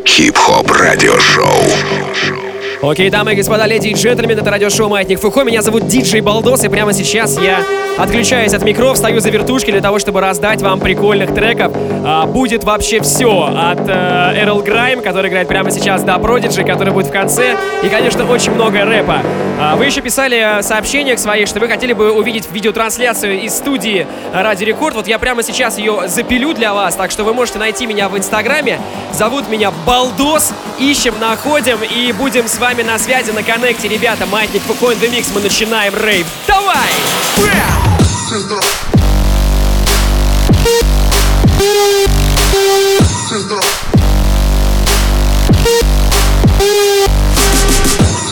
[0.06, 2.45] Хип-хоп радиошоу.
[2.88, 5.44] Окей, дамы и господа, леди и джентльмены, это радиошоу «Маятник Фуко».
[5.44, 7.66] Меня зовут Диджей Балдос, и прямо сейчас я
[7.98, 11.74] отключаюсь от микров, стою за вертушки для того, чтобы раздать вам прикольных треков.
[12.06, 13.46] А, будет вообще все.
[13.46, 17.56] От э, RL Grime, который играет прямо сейчас, до Продиджи, который будет в конце.
[17.82, 19.22] И, конечно, очень много рэпа.
[19.60, 24.06] А, вы еще писали в сообщениях своих, что вы хотели бы увидеть видеотрансляцию из студии
[24.34, 24.96] Радио Рекорд.
[24.96, 28.18] Вот я прямо сейчас ее запилю для вас, так что вы можете найти меня в
[28.18, 28.80] Инстаграме.
[29.12, 30.54] Зовут меня Балдос.
[30.78, 34.26] Ищем, находим и будем с вами вами на связи на коннекте, ребята.
[34.26, 36.28] Маятник Фукоин The Mix, мы начинаем рейв.
[36.46, 36.92] Давай!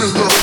[0.06, 0.43] Just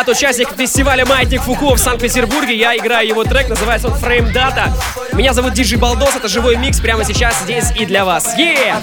[0.00, 2.56] Гонфлат, участник фестиваля Маятник Фуко в Санкт-Петербурге.
[2.56, 4.70] Я играю его трек, называется он Frame Data.
[5.12, 8.34] Меня зовут Диджи Балдос, это живой микс прямо сейчас здесь и для вас.
[8.38, 8.80] Yeah.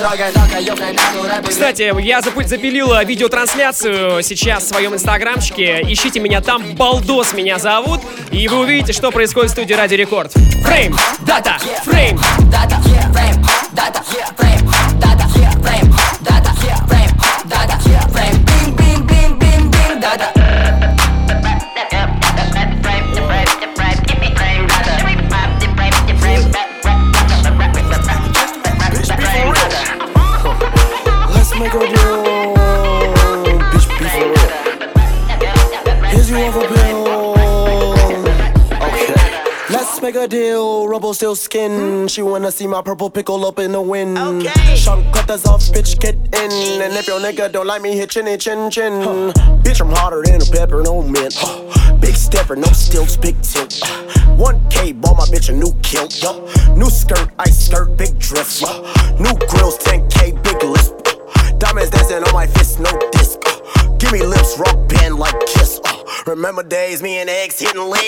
[1.47, 5.81] Кстати, я запилил видеотрансляцию сейчас в своем инстаграмчике.
[5.87, 8.01] Ищите меня там, Балдос меня зовут.
[8.31, 10.35] И вы увидите, что происходит в студии Радио Рекорд.
[10.35, 10.95] Frame
[11.25, 11.55] Data,
[11.85, 12.19] Frame
[12.51, 12.79] Data,
[13.11, 13.43] Frame
[13.73, 14.03] Data,
[14.37, 14.66] Frame
[40.27, 40.87] a deal.
[40.87, 42.07] Rubble still skin.
[42.07, 44.17] She wanna see my purple pickle up in the wind.
[44.17, 44.75] Okay.
[44.75, 46.81] Shunk cut this off, bitch, get in.
[46.81, 49.01] And if your nigga don't like me, hit chinny chin chin.
[49.01, 49.33] Huh.
[49.63, 51.35] Bitch, I'm hotter than a pepper, no mint.
[51.37, 51.97] Huh.
[51.97, 53.71] Big stepper, no stilts, big tilt.
[54.37, 56.21] 1K, bought my bitch a new kilt.
[56.21, 56.37] Yup.
[56.75, 58.63] New skirt, ice skirt, big drift.
[58.63, 58.81] Uh.
[59.19, 61.16] New grills, 10K, big list.
[61.77, 63.37] Diamonds dancing on my fist, no disc.
[63.45, 65.79] Uh, give me lips, rock band like Kiss.
[65.85, 68.01] Uh, remember days, me and X hitting lit.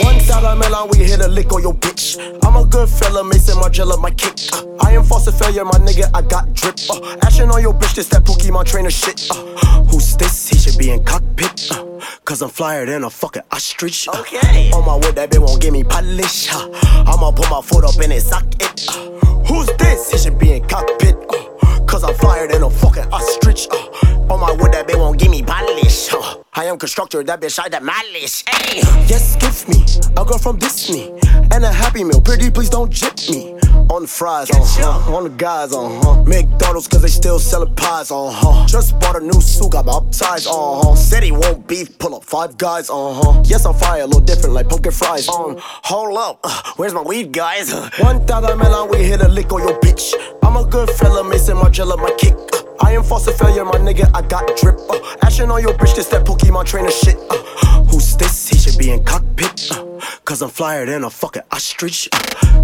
[0.00, 2.18] One side of melon, we hit a lick on your bitch.
[2.44, 4.36] I'm a good fella, Mason Margiela, my kick.
[4.52, 6.78] Uh, I am false failure, my nigga, I got drip.
[6.90, 9.26] Uh, action on your bitch, this that Pokemon trainer shit.
[9.30, 10.48] Uh, who's this?
[10.50, 11.70] He should be in cockpit.
[11.70, 11.82] Uh,
[12.26, 14.06] Cause I'm flyer than a fucking ostrich.
[14.06, 14.70] Uh, okay.
[14.72, 16.52] On my wood, that bitch won't give me polish.
[16.52, 16.68] Uh,
[17.06, 18.84] I'ma put my foot up in it, sock it.
[18.86, 19.08] Uh,
[19.46, 20.10] who's this?
[20.10, 21.16] He should be in cockpit.
[21.30, 21.53] Uh,
[21.94, 23.68] Cause I'm flyer than a fucking ostrich.
[23.70, 26.12] Uh, on my wood, that bitch won't give me polish.
[26.12, 28.42] Uh, I am constructor, that bitch I malice.
[28.48, 28.78] Hey.
[29.06, 29.84] Yes, give me
[30.20, 31.12] a girl from Disney
[31.52, 32.20] and a Happy Meal.
[32.20, 33.54] Pretty, please don't jip me.
[33.90, 35.14] On the fries, uh huh.
[35.14, 36.24] On the guys, uh huh.
[36.24, 38.66] McDonald's, cause they still selling pies, uh huh.
[38.66, 40.96] Just bought a new suit, got my upsize, uh huh.
[40.96, 43.40] Said he won't beef, pull up five guys, uh huh.
[43.44, 45.28] Yes, I'm fire, a little different, like pumpkin fries.
[45.28, 47.72] Um, hold up, uh, where's my weed, guys?
[48.00, 50.12] One thousand melon, we hit a lick on your bitch.
[50.54, 52.32] I'm a good fella, Mason Margiela, my kick.
[52.32, 54.78] Uh, I am false failure, my nigga, I got drip.
[54.88, 57.16] Uh, action on your bitch, this that Pokemon trainer shit.
[57.28, 58.50] Uh, who's this?
[58.50, 59.68] He should be in cockpit.
[59.72, 59.93] Uh,
[60.24, 62.08] Cause I'm flyer than a fucking ostrich.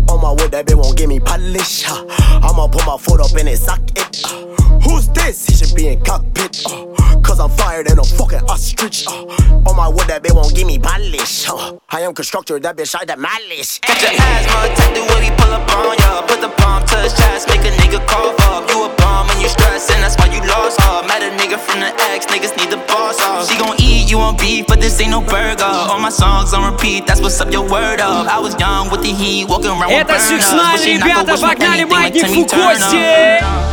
[0.08, 1.88] On my wood, that bitch won't give me polish.
[1.88, 2.04] Uh,
[2.42, 4.22] I'ma put my foot up in it, sock it.
[4.24, 4.46] Uh,
[4.80, 5.46] who's this?
[5.46, 6.62] He should be in cockpit.
[6.66, 6.86] Uh,
[7.22, 9.06] Cause I'm flyer than a fucking ostrich.
[9.06, 9.26] Uh,
[9.68, 11.48] on my wood, that bitch won't give me polish.
[11.48, 13.78] Uh, I am constructor, that bitch that malice.
[13.80, 16.22] Got your asthma attack the way we pull up on ya.
[16.26, 18.68] Put the palm to his chest, make a nigga cough up.
[18.70, 21.06] You a bomb when you stress, and that's why you lost her.
[21.06, 23.48] Met a nigga from the X, niggas need the boss off.
[23.48, 25.64] She gon' eat, you on beef, but this ain't no burger.
[25.64, 28.27] All my songs on repeat, that's what's up your word up.
[28.27, 30.27] I was young with the heat, walking around with Это burners.
[30.29, 32.95] Сюкснайн, Wishing I could ребята, wish me погнали, anything like маятник Timmy Фукости!
[32.95, 33.65] Turner.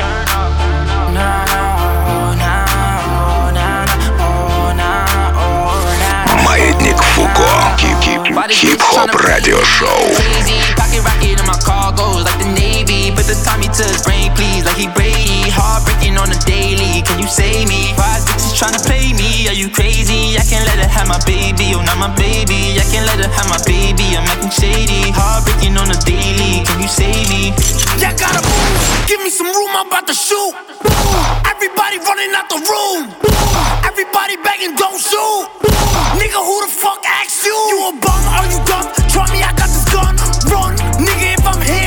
[6.45, 7.51] Маятник Фуко.
[8.51, 10.14] Хип-хоп радиошоу.
[10.16, 13.11] Crazy, pocket rocket in my cargoes like the Navy.
[13.16, 15.26] Put the Tommy to his brain, please, like he Brady.
[15.58, 17.93] Heartbreaking on the daily, can you save me?
[17.97, 20.38] Five bitches tryna play me, are you crazy?
[20.38, 22.78] I can't let her have my baby, oh not my baby.
[22.78, 25.12] I can't let her have my baby, I'm acting shady.
[25.12, 27.51] Heartbreaking on the daily, can you save me?
[27.97, 29.08] Yeah, gotta move.
[29.10, 30.53] Give me some room, I'm about to shoot.
[31.45, 33.10] Everybody running out the room.
[33.84, 35.49] Everybody begging, don't shoot.
[36.22, 37.53] Nigga, who the fuck asked you?
[37.53, 38.22] You a bum?
[38.38, 38.86] Are you dumb?
[39.10, 40.14] Try me, I got this gun.
[40.51, 41.86] Run, nigga, if I'm here,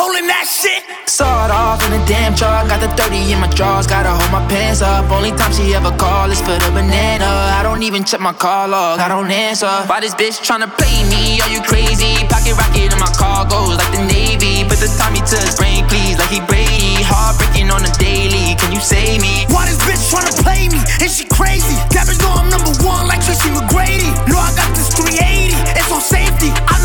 [0.00, 0.80] hole in that shit.
[1.04, 2.64] Saw it off in a damn truck.
[2.72, 3.86] Got the 30 in my drawers.
[3.86, 5.12] Gotta hold my pants up.
[5.12, 7.28] Only time she ever call is for the banana.
[7.58, 9.00] I don't even check my call log.
[9.00, 9.68] I don't answer.
[9.90, 11.44] Why this bitch tryna play me?
[11.44, 12.16] Are you crazy?
[12.32, 14.64] Pocket rocket in my cargoes like the Navy.
[14.64, 17.04] Put the Tommy to his brain, please, like he Brady.
[17.04, 18.56] Heartbreaking on the daily.
[18.56, 19.44] Can you save me?
[19.52, 20.80] Why this bitch tryna play me?
[21.04, 21.76] Is she crazy?
[21.92, 24.08] Bitch know I'm number one like Tracy McGrady.
[24.24, 25.52] No, I got this 380.
[25.76, 26.48] It's on safety.
[26.72, 26.79] I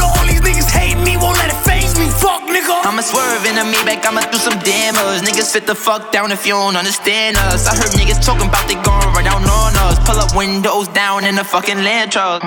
[2.82, 5.22] I'ma swerve in a Maybach, I'ma do some damage.
[5.22, 7.66] Niggas sit the fuck down if you don't understand us.
[7.66, 9.98] I heard niggas talking about they gon' run down on us.
[10.06, 12.42] Pull up windows down in a fucking land truck.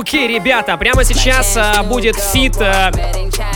[0.00, 2.90] Окей, ребята, прямо сейчас а, будет фит а,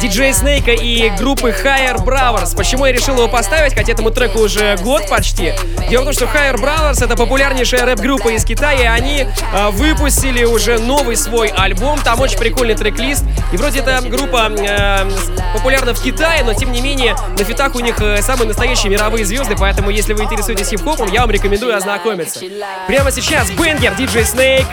[0.02, 2.56] диджея Снейка и группы Higher Brothers.
[2.56, 5.54] Почему я решил его поставить, хотя этому треку уже год почти?
[5.90, 10.44] Дело в том, что Higher Brothers это популярнейшая рэп-группа из Китая, и они э, выпустили
[10.44, 12.00] уже новый свой альбом.
[12.02, 13.24] Там очень прикольный трек-лист.
[13.52, 15.10] И вроде эта группа э,
[15.54, 19.26] популярна в Китае, но тем не менее на фитах у них э, самые настоящие мировые
[19.26, 22.42] звезды, поэтому если вы интересуетесь хип-хопом, я вам рекомендую ознакомиться.
[22.88, 24.66] Прямо сейчас Бенгер, диджей Снейк,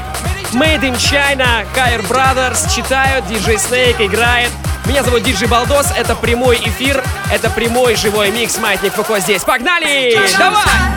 [0.53, 4.51] Made in China, Higher Brothers читают, диджей Снейк играет.
[4.87, 9.43] Меня зовут Диджей Балдос, это прямой эфир, это прямой живой микс Маятник Фуко здесь.
[9.43, 10.17] Погнали!
[10.39, 10.96] Давай!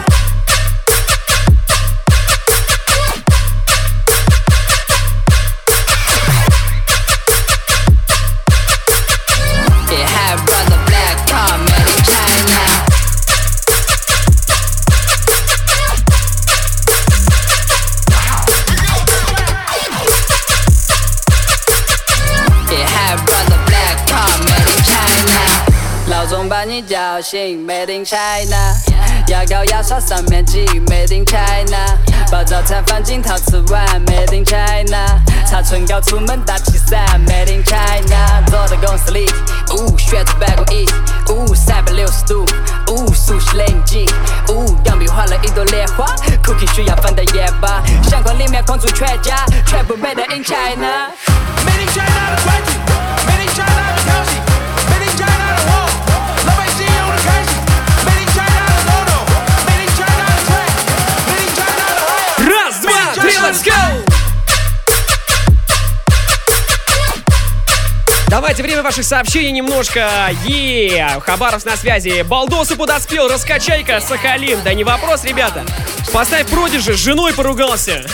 [26.59, 28.75] 把你叫醒，Made in China。
[29.29, 31.97] 牙膏牙刷上面挤，Made in China。
[32.29, 35.21] 把早餐放进陶瓷碗，Made in China。
[35.49, 38.43] 擦唇膏出门打气伞，Made in China。
[38.51, 39.31] 坐在公司里，
[39.71, 40.85] 呜，学着办公椅，
[41.29, 42.45] 呜，三百六十度，
[42.89, 44.05] 呜，熟悉零级，
[44.49, 51.07] 呜，钢笔画了一朵莲花，Cookie 需要放到夜吧，相框里面框住全家，全部 Made in China。
[51.65, 52.73] Made in China 的快递
[53.29, 53.88] ，Made in China
[63.41, 63.73] let's go!
[68.29, 70.29] Давайте время ваших сообщений немножко.
[70.45, 72.21] Е, Хабаров на связи.
[72.21, 74.59] Балдосу подоспел, раскачай-ка, Сахалин.
[74.63, 75.65] Да не вопрос, ребята.
[76.13, 78.05] Поставь продижи, с женой поругался.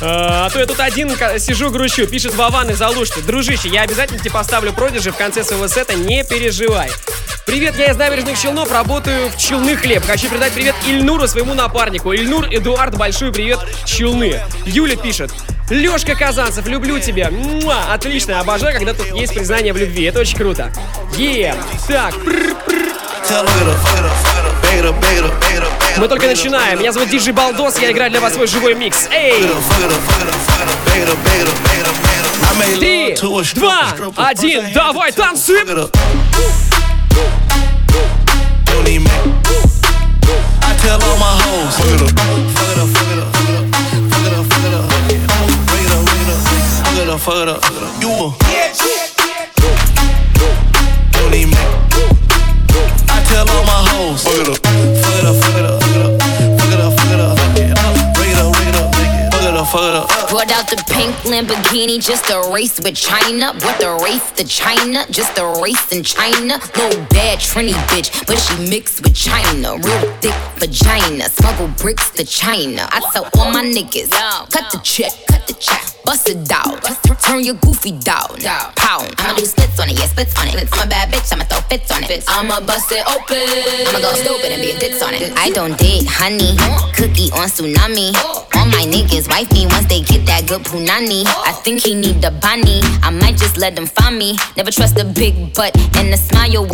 [0.00, 3.20] А а то я тут один сижу грущу, пишет Вован из Алушты.
[3.22, 6.90] Дружище, я обязательно тебе поставлю продижи в конце своего сета, не переживай.
[7.46, 10.04] Привет, я из набережных Челнов, работаю в Челны хлеб.
[10.06, 12.12] Хочу передать привет Ильнуру, своему напарнику.
[12.12, 14.40] Ильнур Эдуард, большой привет, Челны.
[14.66, 15.32] Юля пишет.
[15.68, 17.30] Лешка Казанцев, люблю тебя.
[17.30, 20.04] Муа, отлично, обожаю, когда тут есть признание в любви.
[20.04, 20.72] Это очень круто.
[21.16, 21.54] Е,
[21.86, 22.14] так,
[25.96, 26.78] мы только начинаем.
[26.78, 29.08] Меня зовут Диджей Балдос, я играю для вас свой живой микс.
[29.12, 29.46] Эй!
[32.78, 33.14] Три,
[33.54, 35.90] два, один, давай танцуем!
[40.62, 41.76] I tell all my hoes.
[41.76, 42.10] Fuck it up.
[42.10, 43.70] Fuck it up, fuck it up, fuck it up.
[44.10, 44.90] Fuck it up, fuck it up.
[44.90, 46.46] Fuck it up, fuck it up.
[46.84, 47.62] Fuck it up, fuck it up.
[47.62, 48.00] Fuck it up.
[48.00, 48.69] You a Don't
[60.40, 63.52] Brought out the pink Lamborghini just a race with China.
[63.60, 65.04] What the race to China?
[65.10, 66.58] Just a race in China.
[66.74, 69.76] Little bad Trini bitch, but she mixed with China.
[69.76, 71.28] Real thick vagina.
[71.28, 72.88] Smuggle bricks to China.
[72.90, 74.12] I tell all my niggas,
[74.48, 75.89] cut the check, cut the check.
[76.04, 76.80] Bust it down,
[77.20, 78.36] turn your goofy down.
[78.76, 79.14] Pound.
[79.18, 80.68] I'ma do splits on it, yeah, splits on it.
[80.72, 82.24] I'm a bad bitch, I'ma throw fits on it.
[82.26, 83.46] I'ma bust it open.
[83.88, 85.32] I'ma go stupid and be a ditz on it.
[85.36, 86.56] I don't date honey,
[86.96, 88.14] cookie on tsunami.
[88.56, 91.24] All my niggas wife me once they get that good punani.
[91.26, 92.80] I think he need the bunny.
[93.02, 94.36] I might just let them find me.
[94.56, 96.66] Never trust a big butt and a smile.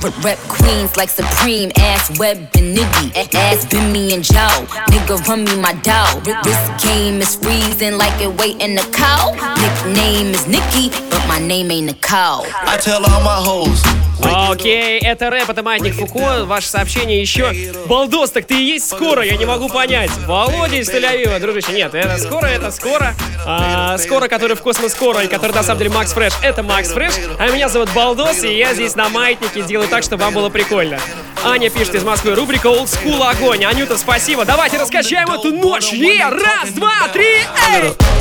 [0.00, 3.34] But rep queens like Supreme, ass web and niggy.
[3.34, 4.66] Ass me and Joe.
[4.90, 6.20] Nigga run me my dough.
[6.42, 9.32] This game is freezing like it waiting to cow.
[9.56, 12.46] Nickname is Nikki, but my name ain't Nicole.
[12.66, 13.82] I tell all my hoes.
[14.24, 16.44] Окей, это рэп, это Маятник Фуко.
[16.44, 17.52] Ваше сообщение еще.
[17.86, 20.10] Балдос, так ты и есть скоро, я не могу понять.
[20.26, 23.14] Володя из Тель-Авива, дружище, нет, это скоро, это скоро.
[23.44, 26.90] А, скоро, который в космос скоро, и который на самом деле Макс Фреш, это Макс
[26.90, 27.14] Фреш.
[27.38, 31.00] А меня зовут Балдос, и я здесь на Маятнике делаю так, чтобы вам было прикольно.
[31.44, 33.64] Аня пишет из Москвы, рубрика Old School Огонь.
[33.64, 34.44] Анюта, спасибо.
[34.44, 35.92] Давайте раскачаем эту ночь.
[35.92, 37.38] Е, раз, два, три,
[37.72, 38.11] эй!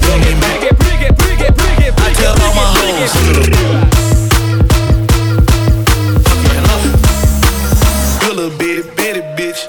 [0.00, 3.42] Прыгай, прыгай, прыгай, прыгай, прыгай, прыгай, прыгай.
[8.22, 9.68] You little bitty, bitty bitch.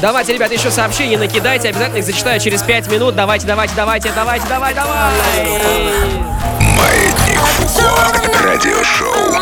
[0.00, 3.16] Давайте, ребята, еще сообщения накидайте, обязательно их зачитаю через 5 минут.
[3.16, 5.12] Давайте, давайте, давайте, давайте, давай, давай.
[6.60, 8.44] Маятник Фуко.
[8.44, 9.34] Радиошоу.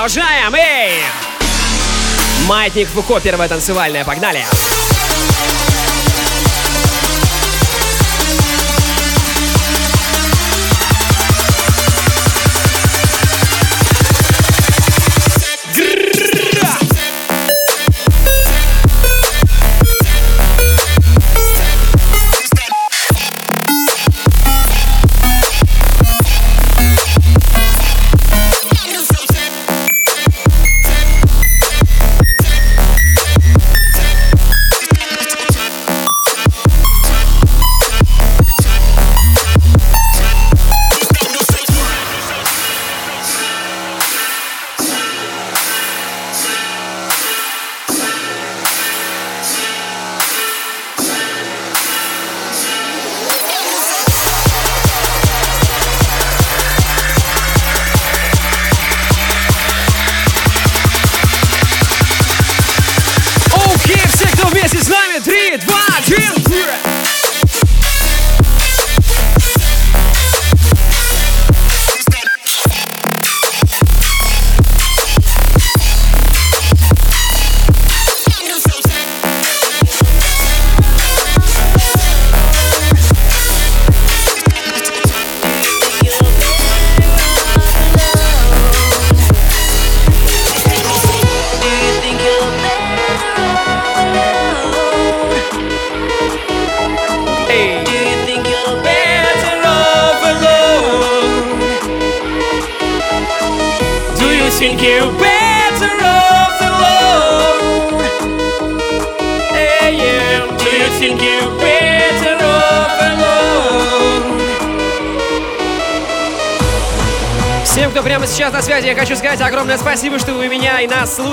[0.00, 0.54] Продолжаем!
[0.54, 0.92] Эй!
[2.48, 4.38] Маятник Фуко, первая танцевальная, погнали!
[4.38, 4.69] Погнали!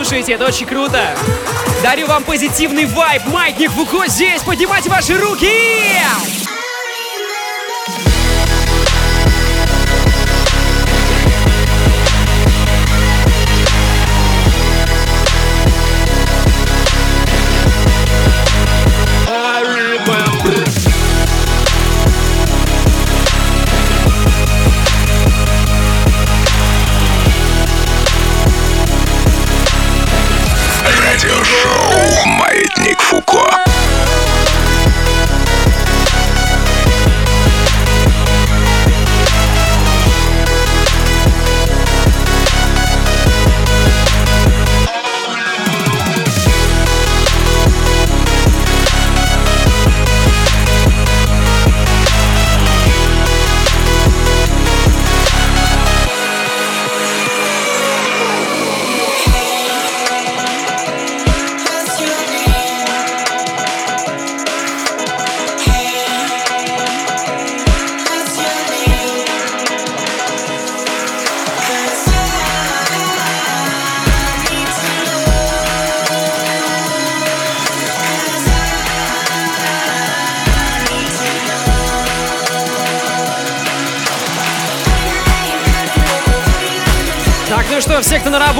[0.07, 1.17] слушаете, это очень круто.
[1.83, 3.25] Дарю вам позитивный вайб.
[3.25, 4.41] Маятник Фуко здесь.
[4.41, 5.51] Поднимайте ваши руки!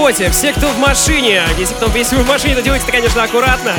[0.07, 1.43] работе, все, кто в машине.
[1.57, 3.75] Если, кто, если вы в машине, то делайте это, конечно, аккуратно.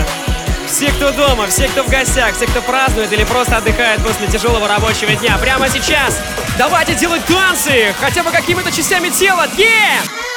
[0.66, 4.68] Все, кто дома, все, кто в гостях, все, кто празднует или просто отдыхает после тяжелого
[4.68, 5.38] рабочего дня.
[5.38, 6.20] Прямо сейчас
[6.58, 9.46] давайте делать танцы, хотя бы какими-то частями тела.
[9.56, 10.27] Yeah!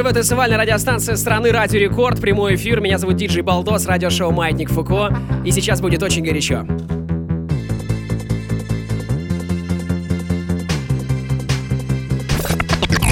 [0.00, 2.80] Это первая танцевальная радиостанция страны Радио Рекорд, прямой эфир.
[2.80, 5.14] Меня зовут Диджей Балдос, радиошоу «Маятник Фуко».
[5.44, 6.64] И сейчас будет очень горячо.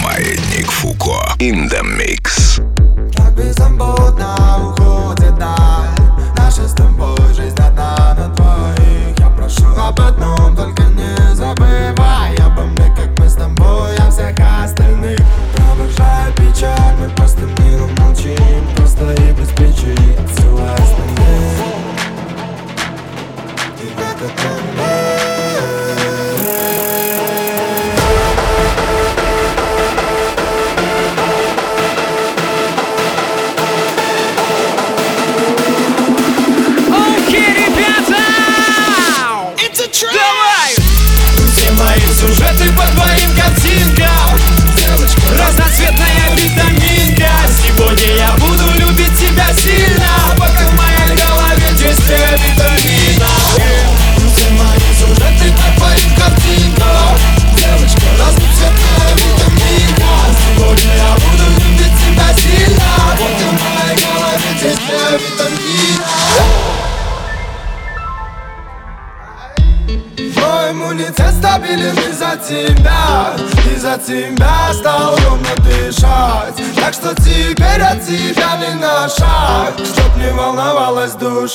[0.03, 1.37] Маятник Фуко.
[1.41, 2.59] In the mix.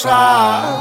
[0.03, 0.79] Душа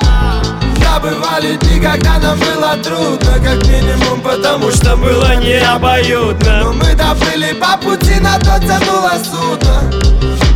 [0.81, 6.73] Да бывали дни, когда нам было трудно Как минимум потому, что было не обоюдно Но
[6.73, 9.91] мы доплыли по пути, на то тянуло судно.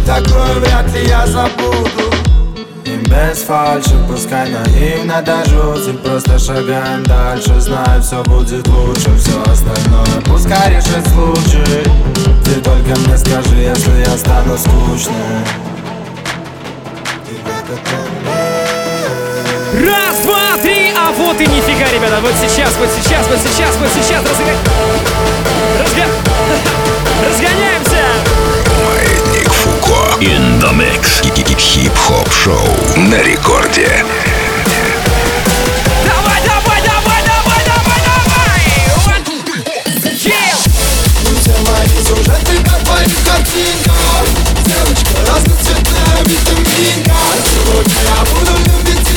[0.07, 2.15] Такое вряд ли я забуду.
[2.85, 9.43] И без фальши, пускай наивно до жути Просто шагаем дальше, знаю, все будет лучше Все
[9.43, 11.83] остальное пускай решит случай.
[12.45, 15.67] Ты только мне скажи, если я стану скучным
[21.17, 24.53] вот и нифига, ребята, вот сейчас, вот сейчас, вот сейчас, вот сейчас разго...
[25.81, 26.03] Разго...
[27.29, 28.05] Разгоняемся!
[28.85, 30.19] Маятник Фуко.
[30.21, 31.17] In the mix.
[31.77, 32.57] Хип-хоп шоу
[32.97, 34.05] на рекорде.
[44.65, 49.16] Девочка, разноцветная витаминка Сегодня я буду любить тебя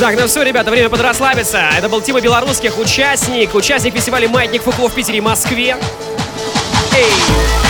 [0.00, 1.60] Так, ну все, ребята, время подрасслабиться.
[1.76, 5.76] Это был Тима Белорусских, участник, участник фестиваля «Маятник Фуко» в Питере и Москве.
[6.96, 7.69] Эй!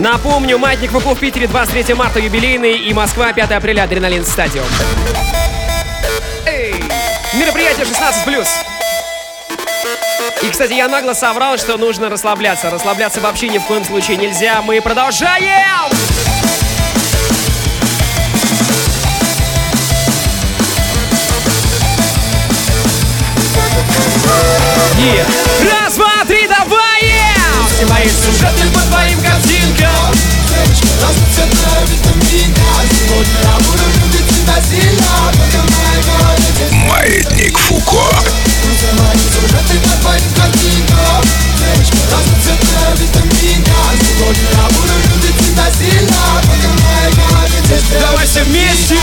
[0.00, 4.64] Напомню, «Маятник Фуко» в Питере 23 марта юбилейный и Москва 5 апреля Адреналин Стадиум.
[7.34, 8.46] Мероприятие 16+.
[10.42, 12.70] И, кстати, я нагло соврал, что нужно расслабляться.
[12.70, 14.62] Расслабляться вообще ни в коем случае нельзя.
[14.62, 15.90] Мы продолжаем!
[24.98, 25.22] И
[25.70, 27.12] раз, два, три, давай!
[27.68, 29.19] Все мои сюжеты по твоим
[31.00, 35.60] Девочка, разноцветная витаминка Сегодня я буду любить тебя сильно Пока
[36.04, 38.04] голове действие Маятник Фуко.
[38.98, 41.22] Мои сюжеты по твоим картинкам
[41.58, 46.68] Девочка, разноцветная витаминка Сегодня я буду любить тебя сильно Пока
[47.16, 48.98] голове действие Давай все вместе!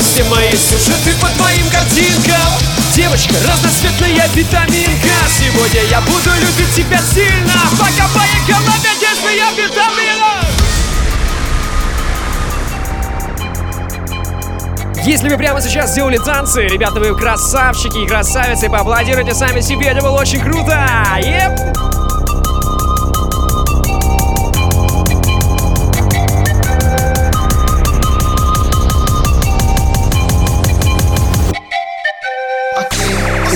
[0.00, 2.52] Все мои сюжеты по твоим картинкам
[2.94, 10.67] Девочка, разноцветная витаминка Сегодня я буду любить тебя сильно Пока в моей голове действия витамина
[15.08, 20.02] Если вы прямо сейчас сделали танцы, ребята, вы красавчики и красавицы, поаплодируйте сами себе, это
[20.02, 20.86] было очень круто!
[21.16, 21.58] Еп!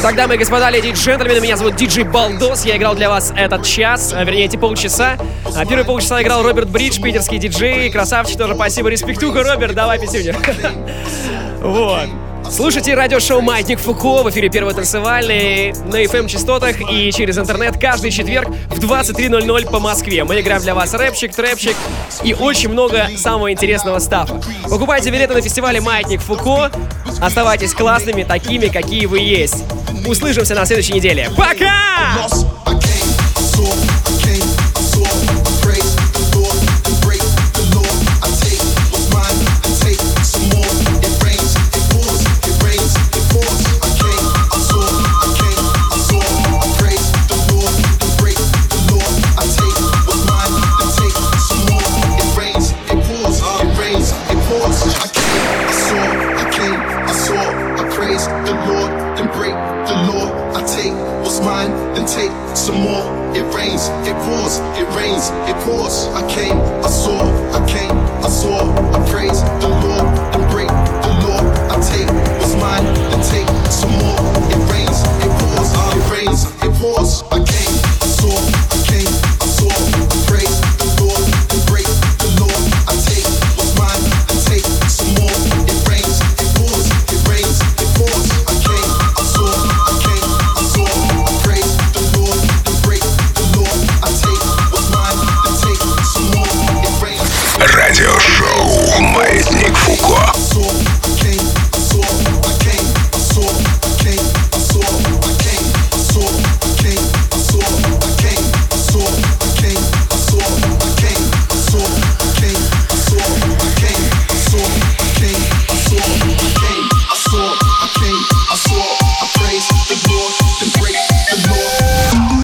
[0.02, 2.64] Итак, дамы и господа, леди и джентльмены, меня зовут Диджей Балдос.
[2.64, 5.16] Я играл для вас этот час, а, вернее, эти полчаса.
[5.54, 7.88] А первые полчаса играл Роберт Бридж, питерский диджей.
[7.88, 10.34] Красавчик тоже, спасибо, респектуха, Роберт, давай писюню.
[11.60, 12.08] Вот.
[12.50, 18.48] Слушайте радиошоу «Маятник Фуко» в эфире Первый танцевальный на FM-частотах и через интернет каждый четверг
[18.70, 20.24] в 23.00 по Москве.
[20.24, 21.76] Мы играем для вас рэпчик, трэпчик
[22.24, 24.40] и очень много самого интересного стафа.
[24.64, 26.72] Покупайте билеты на фестивале «Маятник Фуко».
[27.20, 29.64] Оставайтесь классными, такими, какие вы есть.
[30.06, 31.30] Услышимся на следующей неделе.
[31.36, 32.51] Пока!